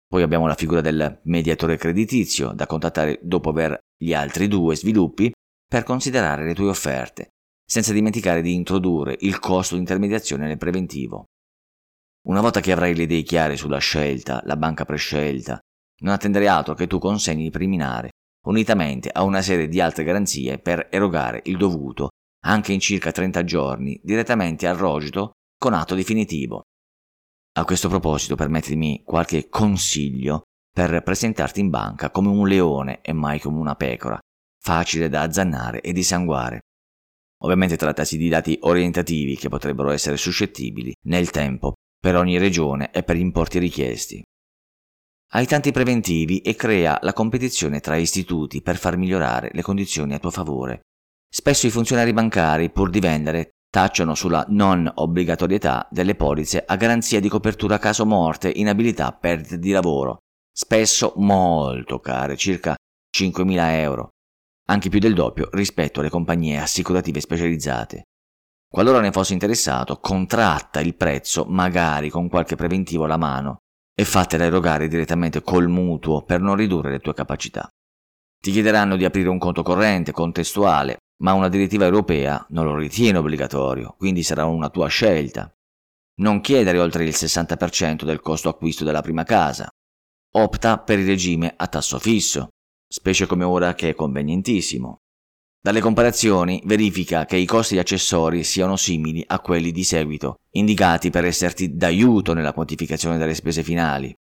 Poi 0.07 0.23
abbiamo 0.23 0.47
la 0.47 0.55
figura 0.55 0.81
del 0.81 1.23
mediatore 1.25 1.77
creditizio 1.77 2.53
da 2.53 2.69
contattare 2.69 3.19
dopo 3.21 3.49
aver 3.49 3.77
gli 4.01 4.15
altri 4.15 4.47
due 4.47 4.77
sviluppi 4.77 5.33
per 5.69 5.83
considerare 5.83 6.45
le 6.45 6.55
tue 6.55 6.69
offerte, 6.69 7.31
senza 7.67 7.93
dimenticare 7.93 8.43
di 8.43 8.55
introdurre 8.55 9.17
il 9.21 9.39
costo 9.41 9.75
di 9.75 9.81
intermediazione 9.81 10.47
nel 10.47 10.57
preventivo. 10.57 11.25
Una 12.27 12.41
volta 12.41 12.61
che 12.61 12.73
avrai 12.73 12.95
le 12.95 13.03
idee 13.03 13.23
chiare 13.23 13.57
sulla 13.57 13.79
scelta, 13.79 14.41
la 14.45 14.57
banca 14.57 14.85
prescelta, 14.85 15.59
non 15.99 16.13
attendere 16.13 16.49
altro 16.49 16.75
che 16.75 16.87
tu 16.87 16.99
consegni 16.99 17.45
il 17.45 17.51
preliminare, 17.51 18.11
unitamente 18.47 19.11
a 19.11 19.23
una 19.23 19.43
serie 19.43 19.69
di 19.69 19.81
altre 19.81 20.05
garanzie 20.05 20.59
per 20.59 20.89
erogare 20.91 21.43
il 21.45 21.57
dovuto 21.57 22.11
anche 22.45 22.73
in 22.73 22.81
circa 22.81 23.11
30 23.11 23.45
giorni 23.45 24.01
direttamente 24.03 24.69
al 24.69 24.77
rogito 24.77 25.33
con 25.59 25.75
atto 25.75 25.95
definitivo. 25.95 26.63
A 27.59 27.65
questo 27.65 27.89
proposito 27.89 28.37
permettimi 28.37 29.03
qualche 29.05 29.49
consiglio 29.49 30.43
per 30.71 31.03
presentarti 31.03 31.61
in 31.61 31.71
banca 31.71 32.11
come 32.11 32.29
un 32.29 32.47
leone 32.47 33.01
e 33.01 33.13
mai 33.13 33.41
come 33.41 33.59
una 33.59 33.75
pecora, 33.75 34.19
facile 34.63 35.09
da 35.09 35.23
azzannare 35.23 35.81
e 35.81 35.93
dissanguare. 35.93 36.61
Ovviamente 37.43 37.77
trattasi 37.77 38.17
di 38.17 38.29
dati 38.29 38.59
orientativi 38.63 39.37
che 39.37 39.49
potrebbero 39.49 39.91
essere 39.91 40.17
suscettibili 40.17 40.95
nel 41.07 41.31
tempo 41.31 41.75
per 42.01 42.17
ogni 42.17 42.39
regione 42.39 42.91
e 42.93 43.03
per 43.03 43.17
importi 43.17 43.59
richiesti. 43.59 44.23
Hai 45.33 45.47
tanti 45.47 45.73
preventivi 45.73 46.41
e 46.41 46.55
crea 46.55 46.99
la 47.03 47.13
competizione 47.13 47.81
tra 47.81 47.97
istituti 47.97 48.63
per 48.63 48.77
far 48.77 48.97
migliorare 48.97 49.51
le 49.53 49.63
condizioni 49.63 50.15
a 50.15 50.19
tuo 50.19 50.31
favore. 50.31 50.81
Spesso 51.29 51.67
i 51.67 51.71
funzionari 51.71 52.13
bancari, 52.13 52.71
pur 52.71 52.91
di 52.91 53.01
vendere, 53.01 53.51
tacciano 53.69 54.15
sulla 54.15 54.45
non 54.49 54.91
obbligatorietà 54.95 55.87
delle 55.91 56.15
polizze 56.15 56.65
a 56.65 56.77
garanzia 56.77 57.21
di 57.21 57.29
copertura 57.29 57.79
caso 57.79 58.07
morte, 58.07 58.49
inabilità, 58.49 59.13
perdite 59.13 59.59
di 59.59 59.73
lavoro, 59.73 60.19
spesso 60.51 61.13
molto 61.17 61.99
care, 61.99 62.37
circa 62.37 62.75
5.000 63.15 63.71
euro, 63.81 64.11
anche 64.67 64.89
più 64.89 64.99
del 64.99 65.15
doppio 65.15 65.49
rispetto 65.53 66.01
alle 66.01 66.11
compagnie 66.11 66.59
assicurative 66.59 67.21
specializzate. 67.21 68.05
Qualora 68.69 69.01
ne 69.01 69.13
fossi 69.13 69.33
interessato, 69.33 69.99
contratta 70.01 70.81
il 70.81 70.97
prezzo 70.97 71.45
magari 71.45 72.11
con 72.11 72.29
qualche 72.29 72.57
preventivo 72.57 73.05
alla 73.05 73.17
mano 73.17 73.59
e 73.95 74.05
fatela 74.05 74.45
erogare 74.45 74.89
direttamente 74.89 75.41
col 75.43 75.69
mutuo 75.69 76.25
per 76.25 76.41
non 76.41 76.57
ridurre 76.57 76.91
le 76.91 76.99
tue 76.99 77.15
capacità. 77.15 77.69
Ti 78.39 78.51
chiederanno 78.51 78.97
di 78.97 79.05
aprire 79.05 79.29
un 79.29 79.39
conto 79.39 79.63
corrente, 79.63 80.13
contestuale, 80.13 80.99
ma 81.23 81.33
una 81.33 81.49
direttiva 81.49 81.87
europea 81.87 82.45
non 82.51 82.67
lo 82.67 82.77
ritiene 82.77 83.19
obbligatorio, 83.19 83.95
quindi 83.97 84.23
sarà 84.23 84.45
una 84.45 84.69
tua 84.69 84.89
scelta. 84.89 85.51
Non 86.19 86.41
chiedere 86.41 86.79
oltre 86.79 87.05
il 87.05 87.11
60% 87.11 88.05
del 88.05 88.21
costo 88.21 88.49
acquisto 88.49 88.85
della 88.85 89.03
prima 89.03 89.25
casa. 89.25 89.69
Opta 90.37 90.79
per 90.79 90.99
il 90.99 91.07
regime 91.07 91.55
a 91.57 91.67
tasso 91.67 91.99
fisso, 91.99 92.49
specie 92.87 93.27
come 93.27 93.45
ora 93.45 93.75
che 93.75 93.91
è 93.91 93.95
convenientissimo. 93.95 94.99
Dalle 95.61 95.81
comparazioni 95.81 96.63
verifica 96.65 97.25
che 97.25 97.37
i 97.37 97.45
costi 97.45 97.79
accessori 97.79 98.45
siano 98.45 98.77
simili 98.77 99.25
a 99.27 99.41
quelli 99.41 99.73
di 99.73 99.83
seguito, 99.83 100.37
indicati 100.53 101.11
per 101.11 101.25
esserti 101.25 101.75
d'aiuto 101.75 102.35
nella 102.35 102.53
quantificazione 102.53 103.19
delle 103.19 103.35
spese 103.35 103.65
finali. 103.65 104.15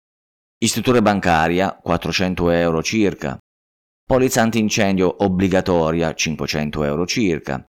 Istruttura 0.58 1.00
bancaria 1.00 1.76
400 1.80 2.50
euro 2.50 2.82
circa, 2.82 3.38
polizza 4.04 4.42
antincendio 4.42 5.22
obbligatoria 5.24 6.14
500 6.14 6.82
euro 6.82 7.06
circa, 7.06 7.64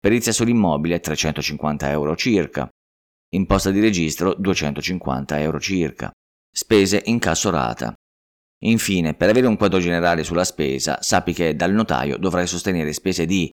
perizia 0.00 0.32
sull'immobile 0.32 1.00
350 1.00 1.90
euro 1.90 2.16
circa, 2.16 2.68
imposta 3.34 3.70
di 3.70 3.80
registro 3.80 4.34
250 4.34 5.40
euro 5.40 5.60
circa, 5.60 6.10
spese 6.50 7.02
in 7.04 7.18
casso 7.18 7.50
rata. 7.50 7.94
Infine, 8.64 9.14
per 9.14 9.30
avere 9.30 9.46
un 9.46 9.56
quadro 9.56 9.78
generale 9.78 10.22
sulla 10.22 10.44
spesa, 10.44 11.00
sappi 11.02 11.32
che 11.32 11.56
dal 11.56 11.72
notaio 11.72 12.18
dovrai 12.18 12.46
sostenere 12.46 12.92
spese 12.92 13.24
di 13.24 13.50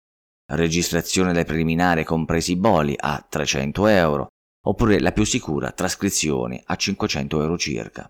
registrazione 0.54 1.34
del 1.34 1.46
preliminare 1.46 2.04
compresi 2.04 2.54
i 2.54 2.58
bolli 2.58 2.96
a 2.98 3.26
300 3.28 3.88
euro, 3.88 4.28
oppure 4.66 5.00
la 5.00 5.12
più 5.12 5.24
sicura 5.24 5.72
trascrizione 5.72 6.62
a 6.66 6.76
500 6.76 7.42
euro 7.42 7.58
circa 7.58 8.10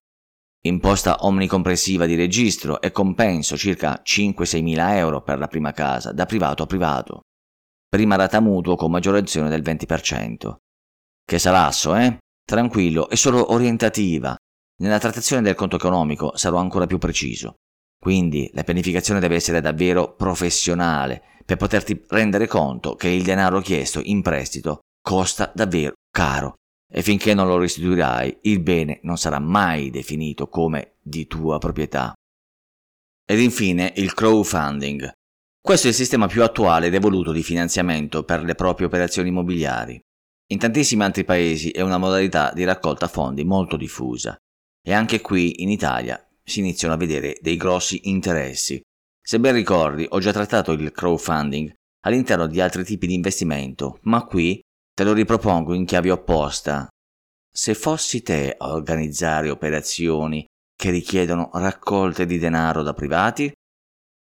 imposta 0.68 1.26
omnicompressiva 1.26 2.06
di 2.06 2.16
registro 2.16 2.82
e 2.82 2.92
compenso 2.92 3.58
circa 3.58 4.02
5-6 4.04 4.62
mila 4.62 4.98
euro 4.98 5.22
per 5.22 5.40
la 5.40 5.48
prima 5.48 5.72
casa, 5.72 6.12
da 6.12 6.26
privato 6.26 6.64
a 6.64 6.66
privato. 6.66 7.22
Prima 7.88 8.16
rata 8.16 8.40
mutuo 8.42 8.76
con 8.76 8.92
maggiorazione 8.92 9.50
del 9.50 9.62
20%. 9.62 10.56
Che 11.24 11.40
salasso, 11.40 11.96
eh? 11.96 12.18
Tranquillo, 12.44 13.10
è 13.10 13.16
solo 13.16 13.54
orientativa. 13.54 14.36
Nella 14.80 15.00
trattazione 15.00 15.42
del 15.42 15.56
conto 15.56 15.76
economico 15.76 16.38
sarò 16.38 16.58
ancora 16.58 16.86
più 16.86 17.00
preciso. 17.00 17.56
Quindi 18.00 18.50
la 18.54 18.64
pianificazione 18.64 19.20
deve 19.20 19.36
essere 19.36 19.60
davvero 19.60 20.14
professionale 20.14 21.24
per 21.44 21.58
poterti 21.58 22.04
rendere 22.10 22.46
conto 22.46 22.96
che 22.96 23.08
il 23.08 23.24
denaro 23.24 23.60
chiesto 23.60 24.02
in 24.04 24.22
prestito 24.22 24.82
costa 25.02 25.52
davvero 25.56 25.94
caro 26.12 26.56
e 26.92 27.02
finché 27.02 27.34
non 27.34 27.48
lo 27.48 27.58
restituirai 27.58 28.40
il 28.44 28.62
bene 28.62 29.00
non 29.04 29.18
sarà 29.18 29.40
mai 29.40 29.90
definito 29.90 30.48
come 30.48 30.98
di 31.02 31.26
tua 31.26 31.58
proprietà. 31.58 32.14
Ed 33.26 33.40
infine 33.40 33.94
il 33.96 34.14
crowdfunding. 34.14 35.12
Questo 35.60 35.88
è 35.88 35.90
il 35.90 35.96
sistema 35.96 36.28
più 36.28 36.44
attuale 36.44 36.88
ed 36.88 36.94
evoluto 36.94 37.32
di 37.32 37.42
finanziamento 37.42 38.24
per 38.24 38.44
le 38.44 38.54
proprie 38.54 38.86
operazioni 38.86 39.30
immobiliari. 39.30 40.00
In 40.52 40.60
tantissimi 40.60 41.04
altri 41.04 41.26
paesi 41.26 41.72
è 41.72 41.82
una 41.82 41.98
modalità 41.98 42.52
di 42.54 42.64
raccolta 42.64 43.08
fondi 43.08 43.44
molto 43.44 43.76
diffusa 43.76 44.38
e 44.82 44.94
anche 44.94 45.22
qui 45.22 45.62
in 45.62 45.70
Italia 45.70 46.22
si 46.44 46.60
iniziano 46.60 46.94
a 46.94 46.98
vedere 46.98 47.38
dei 47.42 47.58
grossi 47.58 48.10
interessi. 48.10 48.82
Se 49.22 49.40
ben 49.40 49.54
ricordi 49.54 50.06
ho 50.08 50.20
già 50.20 50.32
trattato 50.32 50.72
il 50.72 50.92
crowdfunding 50.92 51.74
all'interno 52.06 52.48
di 52.48 52.62
altri 52.62 52.84
tipi 52.86 53.08
di 53.08 53.14
investimento, 53.14 54.00
ma 54.04 54.24
qui 54.24 54.62
Te 54.98 55.04
lo 55.04 55.14
ripropongo 55.14 55.76
in 55.76 55.86
chiave 55.86 56.10
opposta. 56.10 56.88
Se 57.54 57.76
fossi 57.76 58.24
te 58.24 58.56
a 58.58 58.74
organizzare 58.74 59.52
operazioni 59.52 60.44
che 60.76 60.90
richiedono 60.90 61.52
raccolte 61.54 62.26
di 62.26 62.40
denaro 62.40 62.82
da 62.82 62.96
privati? 62.96 63.52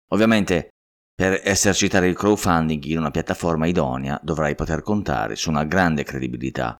Ovviamente 0.09 0.71
per 1.15 1.39
esercitare 1.45 2.09
il 2.09 2.17
crowdfunding 2.17 2.83
in 2.83 2.97
una 2.97 3.09
piattaforma 3.09 3.67
idonea 3.67 4.19
dovrai 4.21 4.53
poter 4.55 4.81
contare 4.81 5.37
su 5.37 5.49
una 5.49 5.63
grande 5.63 6.03
credibilità, 6.03 6.75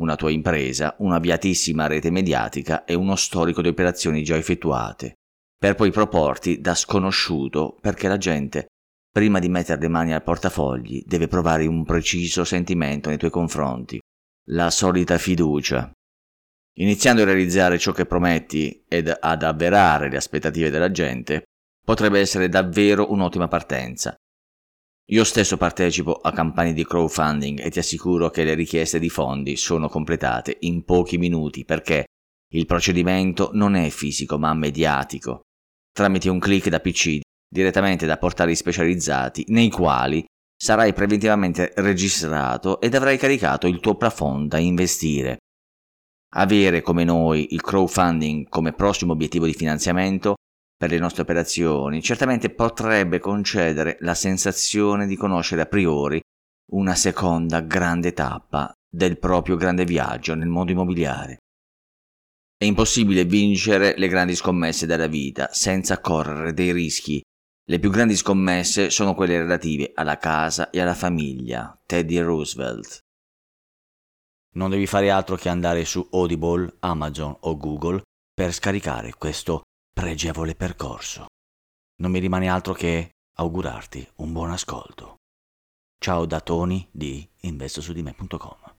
una 0.00 0.16
tua 0.16 0.30
impresa, 0.30 0.94
una 0.98 1.18
viatissima 1.18 1.86
rete 1.86 2.10
mediatica 2.10 2.84
e 2.84 2.94
uno 2.94 3.16
storico 3.16 3.62
di 3.62 3.68
operazioni 3.68 4.22
già 4.22 4.36
effettuate, 4.36 5.14
per 5.56 5.74
poi 5.74 5.90
proporti 5.90 6.60
da 6.60 6.74
sconosciuto 6.74 7.76
perché 7.80 8.08
la 8.08 8.18
gente 8.18 8.66
Prima 9.12 9.40
di 9.40 9.48
mettere 9.48 9.80
le 9.80 9.88
mani 9.88 10.14
al 10.14 10.22
portafogli, 10.22 11.02
deve 11.04 11.26
provare 11.26 11.66
un 11.66 11.84
preciso 11.84 12.44
sentimento 12.44 13.08
nei 13.08 13.18
tuoi 13.18 13.32
confronti, 13.32 13.98
la 14.50 14.70
solita 14.70 15.18
fiducia. 15.18 15.90
Iniziando 16.78 17.22
a 17.22 17.24
realizzare 17.24 17.76
ciò 17.76 17.90
che 17.90 18.06
prometti 18.06 18.84
ed 18.86 19.12
ad 19.18 19.42
avverare 19.42 20.08
le 20.08 20.16
aspettative 20.16 20.70
della 20.70 20.92
gente, 20.92 21.42
potrebbe 21.84 22.20
essere 22.20 22.48
davvero 22.48 23.10
un'ottima 23.10 23.48
partenza. 23.48 24.14
Io 25.10 25.24
stesso 25.24 25.56
partecipo 25.56 26.12
a 26.12 26.30
campagne 26.30 26.72
di 26.72 26.84
crowdfunding 26.84 27.60
e 27.60 27.70
ti 27.70 27.80
assicuro 27.80 28.30
che 28.30 28.44
le 28.44 28.54
richieste 28.54 29.00
di 29.00 29.08
fondi 29.08 29.56
sono 29.56 29.88
completate 29.88 30.58
in 30.60 30.84
pochi 30.84 31.18
minuti 31.18 31.64
perché 31.64 32.04
il 32.52 32.66
procedimento 32.66 33.50
non 33.54 33.74
è 33.74 33.88
fisico 33.90 34.38
ma 34.38 34.54
mediatico, 34.54 35.40
tramite 35.92 36.28
un 36.28 36.38
clic 36.38 36.68
da 36.68 36.78
PC 36.78 37.18
direttamente 37.48 38.06
da 38.06 38.18
portali 38.18 38.54
specializzati 38.54 39.46
nei 39.48 39.68
quali 39.68 40.24
sarai 40.56 40.92
preventivamente 40.92 41.72
registrato 41.76 42.80
ed 42.80 42.94
avrai 42.94 43.18
caricato 43.18 43.66
il 43.66 43.80
tuo 43.80 43.96
plafond 43.96 44.48
da 44.48 44.58
investire. 44.58 45.38
Avere 46.34 46.82
come 46.82 47.02
noi 47.02 47.48
il 47.50 47.62
crowdfunding 47.62 48.48
come 48.48 48.72
prossimo 48.74 49.12
obiettivo 49.12 49.46
di 49.46 49.54
finanziamento 49.54 50.36
per 50.80 50.88
le 50.88 50.98
nostre 50.98 51.20
operazioni 51.20 52.00
certamente 52.00 52.48
potrebbe 52.48 53.18
concedere 53.18 53.98
la 54.00 54.14
sensazione 54.14 55.06
di 55.06 55.14
conoscere 55.14 55.60
a 55.60 55.66
priori 55.66 56.18
una 56.72 56.94
seconda 56.94 57.60
grande 57.60 58.14
tappa 58.14 58.72
del 58.90 59.18
proprio 59.18 59.56
grande 59.56 59.84
viaggio 59.84 60.34
nel 60.34 60.48
mondo 60.48 60.72
immobiliare. 60.72 61.36
È 62.56 62.64
impossibile 62.64 63.26
vincere 63.26 63.94
le 63.98 64.08
grandi 64.08 64.34
scommesse 64.34 64.86
della 64.86 65.06
vita 65.06 65.50
senza 65.52 66.00
correre 66.00 66.54
dei 66.54 66.72
rischi. 66.72 67.20
Le 67.62 67.78
più 67.78 67.90
grandi 67.90 68.16
scommesse 68.16 68.88
sono 68.88 69.14
quelle 69.14 69.36
relative 69.36 69.92
alla 69.94 70.16
casa 70.16 70.70
e 70.70 70.80
alla 70.80 70.94
famiglia. 70.94 71.78
Teddy 71.84 72.20
Roosevelt. 72.20 73.00
Non 74.54 74.70
devi 74.70 74.86
fare 74.86 75.10
altro 75.10 75.36
che 75.36 75.50
andare 75.50 75.84
su 75.84 76.08
Audible, 76.10 76.76
Amazon 76.80 77.36
o 77.40 77.56
Google 77.58 78.00
per 78.32 78.54
scaricare 78.54 79.12
questo 79.12 79.60
pregevole 79.92 80.54
percorso. 80.54 81.26
Non 82.00 82.10
mi 82.10 82.18
rimane 82.18 82.48
altro 82.48 82.72
che 82.72 83.10
augurarti 83.38 84.06
un 84.16 84.32
buon 84.32 84.50
ascolto. 84.50 85.16
Ciao 85.98 86.24
da 86.24 86.40
Tony 86.40 86.88
di 86.90 87.28
investosudime.com 87.40 88.69